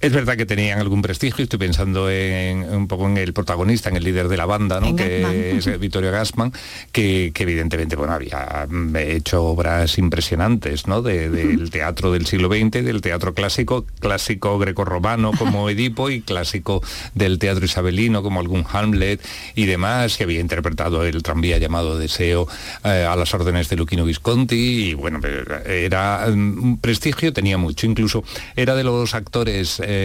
[0.00, 3.96] es verdad que tenían algún prestigio, estoy pensando en, un poco en el protagonista, en
[3.96, 4.94] el líder de la banda, ¿no?
[4.94, 5.34] Que Gassman.
[5.58, 6.52] es eh, Vittorio Gassman,
[6.92, 8.66] que, que evidentemente bueno, había
[8.98, 11.02] hecho obras impresionantes ¿no?
[11.02, 16.82] De- del teatro del siglo XX, del teatro clásico, clásico grecorromano como Edipo y clásico
[17.14, 19.20] del teatro isabelino como algún Hamlet
[19.54, 22.48] y demás, que había interpretado el tranvía llamado Deseo
[22.84, 25.20] eh, a las órdenes de Luchino Visconti y bueno,
[25.66, 28.24] era mm, un prestigio, tenía mucho, incluso
[28.56, 29.95] era de los actores eh,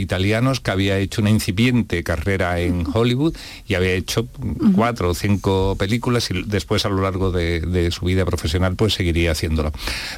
[0.00, 3.34] italianos que había hecho una incipiente carrera en Hollywood
[3.66, 4.26] y había hecho
[4.74, 8.94] cuatro o cinco películas y después a lo largo de, de su vida profesional pues
[8.94, 9.72] seguiría haciéndolo.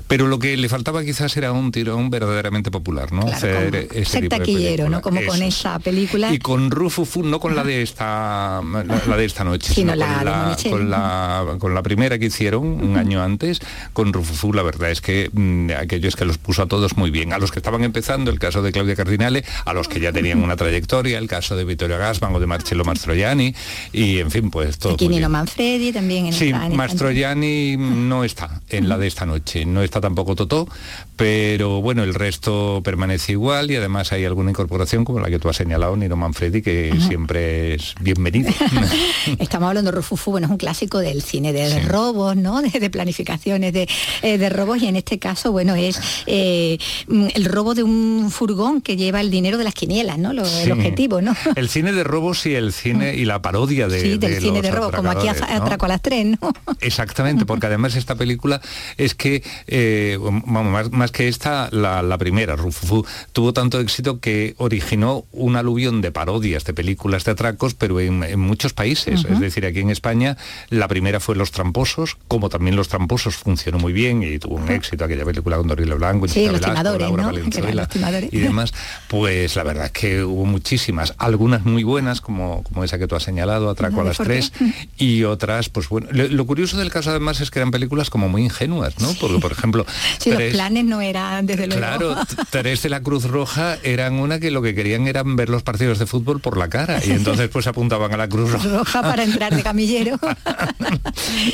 [0.07, 3.23] Pero lo que le faltaba quizás era un tirón verdaderamente popular, ¿no?
[3.23, 4.89] Hacer ese Ser tipo de taquillero.
[4.89, 5.01] ¿no?
[5.01, 6.33] Como con esa película.
[6.33, 9.97] Y con Rufufu, no con la de esta la, la de esta noche, Sino sino
[9.97, 10.71] la con, de la, Monicelli.
[10.71, 13.61] con, la, con la primera que hicieron un año antes,
[13.93, 17.11] con Rufufu, la verdad es que mm, aquello es que los puso a todos muy
[17.11, 17.33] bien.
[17.33, 20.43] A los que estaban empezando, el caso de Claudia Cardinale, a los que ya tenían
[20.43, 23.55] una trayectoria, el caso de Vittorio Gassman o de Marcello Mastroianni,
[23.93, 24.97] y en fin, pues todo.
[24.97, 25.31] Bien.
[25.31, 30.01] Manfredi también en Sí, esta- Mastroianni no está en la de esta noche, no está
[30.01, 30.69] tampoco Totó,
[31.17, 35.49] pero bueno, el resto permanece igual y además hay alguna incorporación como la que tú
[35.49, 38.51] has señalado, Nino Manfredi, que siempre es bienvenido.
[39.39, 42.61] Estamos hablando de Rufufu, bueno, es un clásico del cine de robos, ¿no?
[42.69, 43.89] De, de planificaciones de,
[44.23, 48.31] eh, de robos y en este caso, bueno, es eh, mm, el robo de un
[48.31, 50.33] furgón que lleva el dinero de las quinielas, ¿no?
[50.33, 50.63] Lo- Sí.
[50.65, 51.37] El objetivo, ¿no?
[51.57, 54.63] El cine de robos y el cine y la parodia de, sí, del de cine
[54.63, 56.39] de robos, como aquí atraco a las tres, ¿no?
[56.81, 58.63] Exactamente, porque además esta película
[58.97, 64.21] es que, eh, vamos, más, más que esta, la, la primera, Rufufu, tuvo tanto éxito
[64.21, 69.27] que originó un aluvión de parodias de películas de atracos, pero en, en muchos países.
[69.29, 70.39] Es decir, aquí en España
[70.71, 74.71] la primera fue Los Tramposos, como también Los Tramposos funcionó muy bien y tuvo un
[74.71, 77.27] éxito aquella película con Dorillo Blanco, Sí, los Velasco, Laura ¿no?
[77.33, 77.89] Valenzuela
[78.31, 78.73] y demás,
[79.09, 83.17] pues la verdad es que hubo muchísimas, algunas muy buenas, como, como esa que tú
[83.17, 84.53] has señalado, Atraco a las tres,
[84.99, 88.29] y otras, pues bueno, lo, lo curioso del caso además es que eran películas como
[88.29, 89.13] muy ingenuas, ¿no?
[89.21, 89.87] Porque, por ejemplo,
[90.19, 91.81] Sí, los planes no eran desde luego.
[91.81, 92.17] Claro,
[92.51, 95.99] tres de la Cruz Roja eran una que lo que querían era ver los partidos
[95.99, 99.25] de fútbol por la cara y entonces pues apuntaban a la Cruz Roja roja para
[99.25, 100.19] entrar de camillero.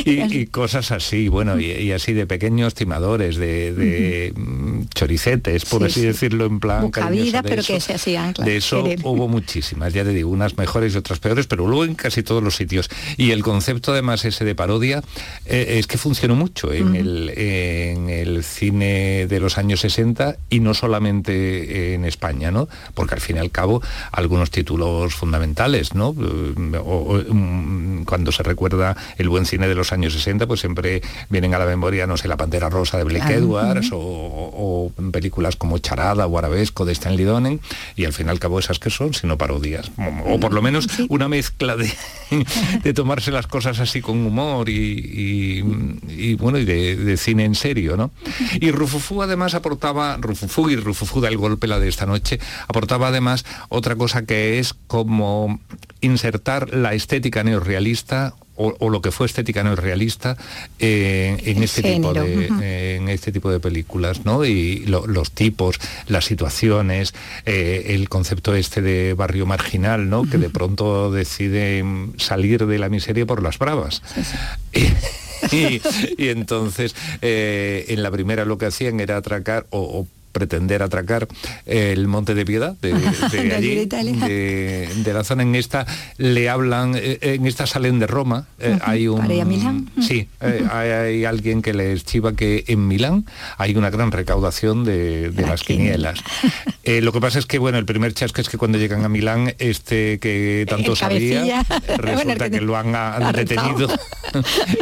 [0.04, 5.64] y, y cosas así, bueno, y, y así de pequeños timadores, de, de, mm, choricetes,
[5.64, 7.72] por así decirlo, en plan de pero eso.
[7.74, 8.32] que se hacían.
[8.32, 9.00] claro, De eso querer.
[9.04, 12.42] hubo muchísimas, ya te digo, unas mejores y otras peores, pero luego en casi todos
[12.42, 12.88] los sitios.
[13.16, 15.02] Y el concepto además ese de parodia
[15.46, 20.60] eh, es que funcionó mucho en, el, en el cine de los años 60 y
[20.60, 22.68] no solamente en España, ¿no?
[22.94, 26.14] Porque al fin y al cabo algunos títulos fundamentales, ¿no?
[26.18, 30.60] Eh, o- o, mm, cuando se recuerda el buen cine de los años 60, pues
[30.60, 33.34] siempre vienen a la memoria, no sé, La Pantera Rosa de Blake.
[33.34, 37.60] Edwards o, o películas como Charada o Arabesco de Stanley Donen
[37.96, 39.90] y al fin y al cabo esas que son, sino parodias.
[40.26, 41.92] O, por lo menos una mezcla de,
[42.82, 45.64] de tomarse las cosas así con humor y, y-
[46.08, 48.10] y, bueno, y de, de cine en serio, ¿no?
[48.60, 52.38] Y Rufufú además aportaba, Rufufú y Rufufú da el golpe la de esta noche,
[52.68, 55.60] aportaba además otra cosa que es como
[56.00, 60.36] insertar la estética neorrealista o, o lo que fue estética neorrealista
[60.78, 64.44] eh, en este tipo de eh, en este tipo de películas, ¿no?
[64.44, 65.76] Y lo- los tipos,
[66.06, 67.14] las situaciones,
[67.46, 70.28] eh, el concepto este de barrio marginal, ¿no?
[70.28, 74.02] Que de pronto decide mm, salir de la miseria por las bravas.
[75.52, 75.82] Y,
[76.16, 81.26] y entonces eh, en la primera lo que hacían era atracar o, o pretender atracar
[81.64, 82.92] el Monte de Piedad de,
[83.56, 85.44] allí de la zona.
[85.44, 85.86] En esta
[86.18, 88.46] le hablan, eh, en esta salen de Roma.
[88.58, 89.88] eh, hay un para Milán.
[90.02, 93.24] Sí, eh, hay, hay alguien que les chiva que en Milán
[93.56, 96.18] hay una gran recaudación de, de las quinielas.
[96.86, 99.08] Eh, lo que pasa es que bueno, el primer chasco es que cuando llegan a
[99.08, 101.96] Milán, este que tanto El sabía, cabecilla.
[101.96, 103.38] resulta Bueno, que que lo han, han arrestado.
[103.78, 103.88] detenido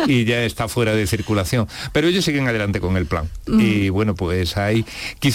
[0.08, 1.68] y ya está fuera de circulación.
[1.92, 3.28] Pero ellos siguen adelante con el plan.
[3.46, 3.60] Mm.
[3.60, 4.84] Y bueno, pues hay,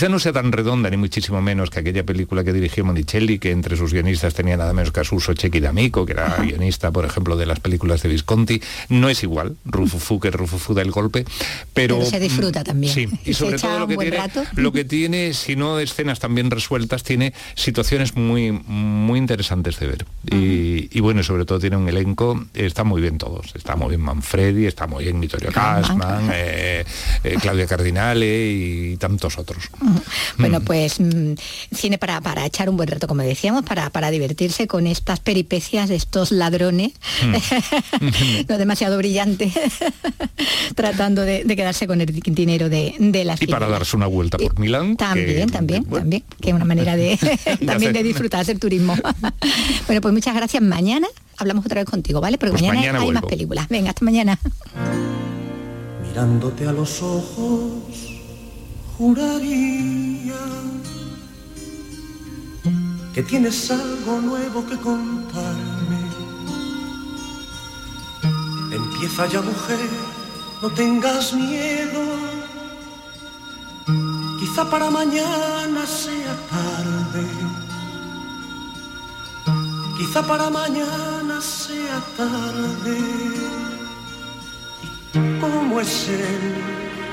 [0.08, 3.51] quizá no sea tan redonda ni muchísimo menos que aquella película que dirigió Monicelli, que
[3.51, 7.03] entre sus guionistas tenía nada menos que a Suso Chechi D'Amico, que era guionista, por
[7.03, 8.62] ejemplo, de las películas de Visconti.
[8.89, 11.26] No es igual, Rufufu que Rufufu da el golpe,
[11.74, 11.97] pero...
[11.97, 12.93] Pero se disfruta también.
[12.93, 14.43] Sí, y sobre echa todo lo un que, buen tiene, rato.
[14.55, 20.05] lo que tiene, si no escenas también resueltas, tiene situaciones muy, muy interesantes de ver.
[20.32, 23.53] Y, y bueno, sobre todo tiene un elenco, está muy bien todos.
[23.55, 26.86] Está muy bien Manfredi, está muy bien Vittorio Gassman, eh,
[27.24, 29.70] eh, Claudia Cardinale y tantos otros.
[30.38, 31.34] Bueno, pues mm,
[31.74, 35.89] cine para, para echar un buen rato, como decíamos, para, para divertirse con estas peripecias
[35.89, 36.91] de estos ladrones,
[38.50, 39.52] no demasiado brillante,
[40.76, 44.38] tratando de, de quedarse con el dinero de, de las Y para darse una vuelta
[44.38, 44.95] por Milán.
[44.98, 47.18] También, que- también, también, que es una manera de
[47.66, 48.95] también de hacer- disfrutar del turismo.
[49.88, 50.62] bueno, pues muchas gracias.
[50.62, 52.38] Mañana hablamos otra vez contigo, ¿vale?
[52.38, 53.68] Porque Pues mañana, mañana hay más películas.
[53.70, 54.39] Venga, hasta mañana.
[56.08, 57.62] mirándote a los ojos,
[58.98, 60.41] juraría
[63.14, 66.02] que tienes algo nuevo que contarme.
[68.72, 69.89] Empieza ya mujer,
[70.62, 72.04] no tengas miedo.
[74.39, 77.26] Quizá para mañana sea tarde.
[79.98, 82.98] Quizá para mañana sea tarde.
[85.41, 87.07] ¿Cómo es él?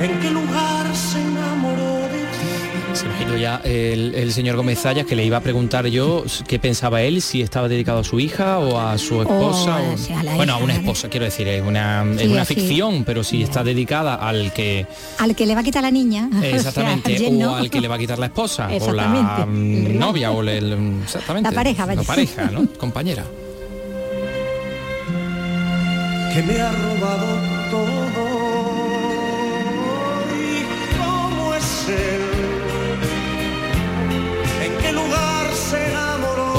[0.00, 2.94] ¿En qué lugar se enamoró de ti?
[2.94, 5.86] Se me ha ido ya el, el señor Gómez Zayas que le iba a preguntar
[5.86, 9.76] yo qué pensaba él, si estaba dedicado a su hija o a su esposa.
[9.80, 10.78] O, o- o sea, a la bueno, a una ¿vale?
[10.80, 14.86] esposa, quiero decir, es una, es una ficción, pero si está dedicada al que
[15.18, 16.28] Al que le va a quitar la niña.
[16.36, 17.54] o sea, exactamente o no.
[17.56, 19.08] al que le va a quitar la esposa o la
[19.46, 22.00] novia o el, el- exactamente La pareja, vaya.
[22.00, 22.66] la pareja, ¿no?
[22.78, 23.24] Compañera.
[26.34, 27.26] que me ha robado
[27.70, 28.87] todo.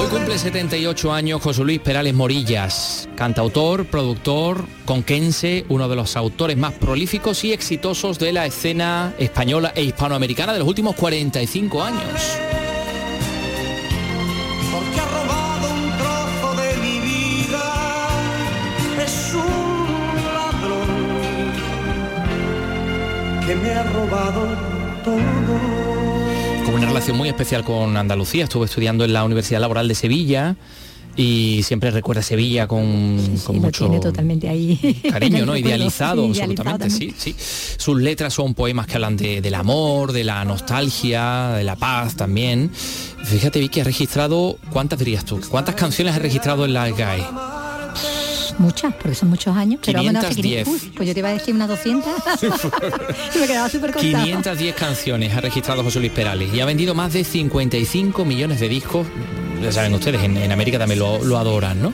[0.09, 6.73] Cumple 78 años José Luis Perales Morillas, cantautor, productor, conquense, uno de los autores más
[6.73, 12.37] prolíficos y exitosos de la escena española e hispanoamericana de los últimos 45 años.
[14.71, 17.63] Porque ha robado un de mi vida.
[20.33, 20.89] Ladrón
[23.61, 24.68] me ha robado
[26.99, 30.55] relación muy especial con Andalucía, estuve estudiando en la Universidad Laboral de Sevilla
[31.15, 35.01] y siempre recuerda Sevilla con, con Y lo mucho tiene totalmente ahí.
[35.11, 35.53] cariño, ¿no?
[35.53, 37.35] Recuerdo, Idealizado, sí, idealizado absolutamente, sí, sí.
[37.77, 42.15] Sus letras son poemas que hablan de- del amor, de la nostalgia, de la paz
[42.15, 42.69] también.
[43.23, 45.39] Fíjate, Vicky, ha registrado, ¿cuántas dirías tú?
[45.49, 47.23] ¿Cuántas canciones ha registrado en la GAE?
[48.59, 49.79] Muchas, porque son muchos años.
[49.85, 50.67] Pero vamos, no sé, 510.
[50.67, 52.13] uy, pues yo te iba a decir unas 200.
[53.35, 54.25] y me quedaba súper cortado.
[54.25, 58.67] 510 canciones ha registrado José Luis Perales y ha vendido más de 55 millones de
[58.67, 59.07] discos.
[59.63, 61.93] ya saben ustedes, en, América también lo, lo, adoran, ¿no?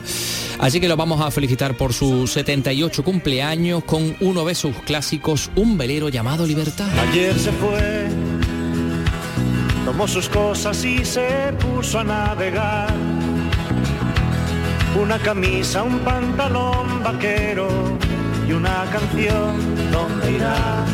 [0.58, 5.52] Así que lo vamos a felicitar por su 78 cumpleaños con uno de sus clásicos,
[5.56, 6.90] un velero llamado Libertad.
[7.10, 8.08] Ayer se fue,
[9.86, 13.25] tomó sus cosas y se puso a navegar.
[15.02, 17.68] Una camisa, un pantalón vaquero
[18.48, 20.86] y una canción, ¿dónde irá?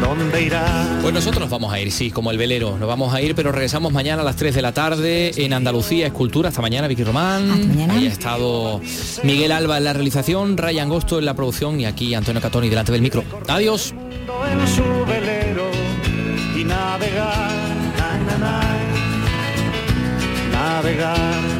[0.00, 0.98] ¿Dónde irá?
[1.00, 2.76] Pues nosotros nos vamos a ir, sí, como el velero.
[2.76, 6.06] Nos vamos a ir, pero regresamos mañana a las 3 de la tarde en Andalucía
[6.06, 6.48] Escultura.
[6.48, 7.88] Hasta mañana, Vicky Román.
[7.90, 8.80] Ahí ha estado
[9.22, 12.92] Miguel Alba en la realización, Ryan Gosto en la producción y aquí Antonio Catoni delante
[12.92, 13.22] del micro.
[13.46, 13.94] Adiós.
[14.50, 15.70] En su velero
[16.58, 17.50] y navegar,
[20.50, 21.59] navegar.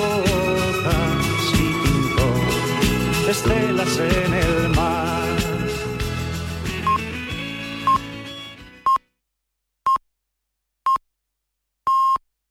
[3.31, 5.30] estelas en el mar.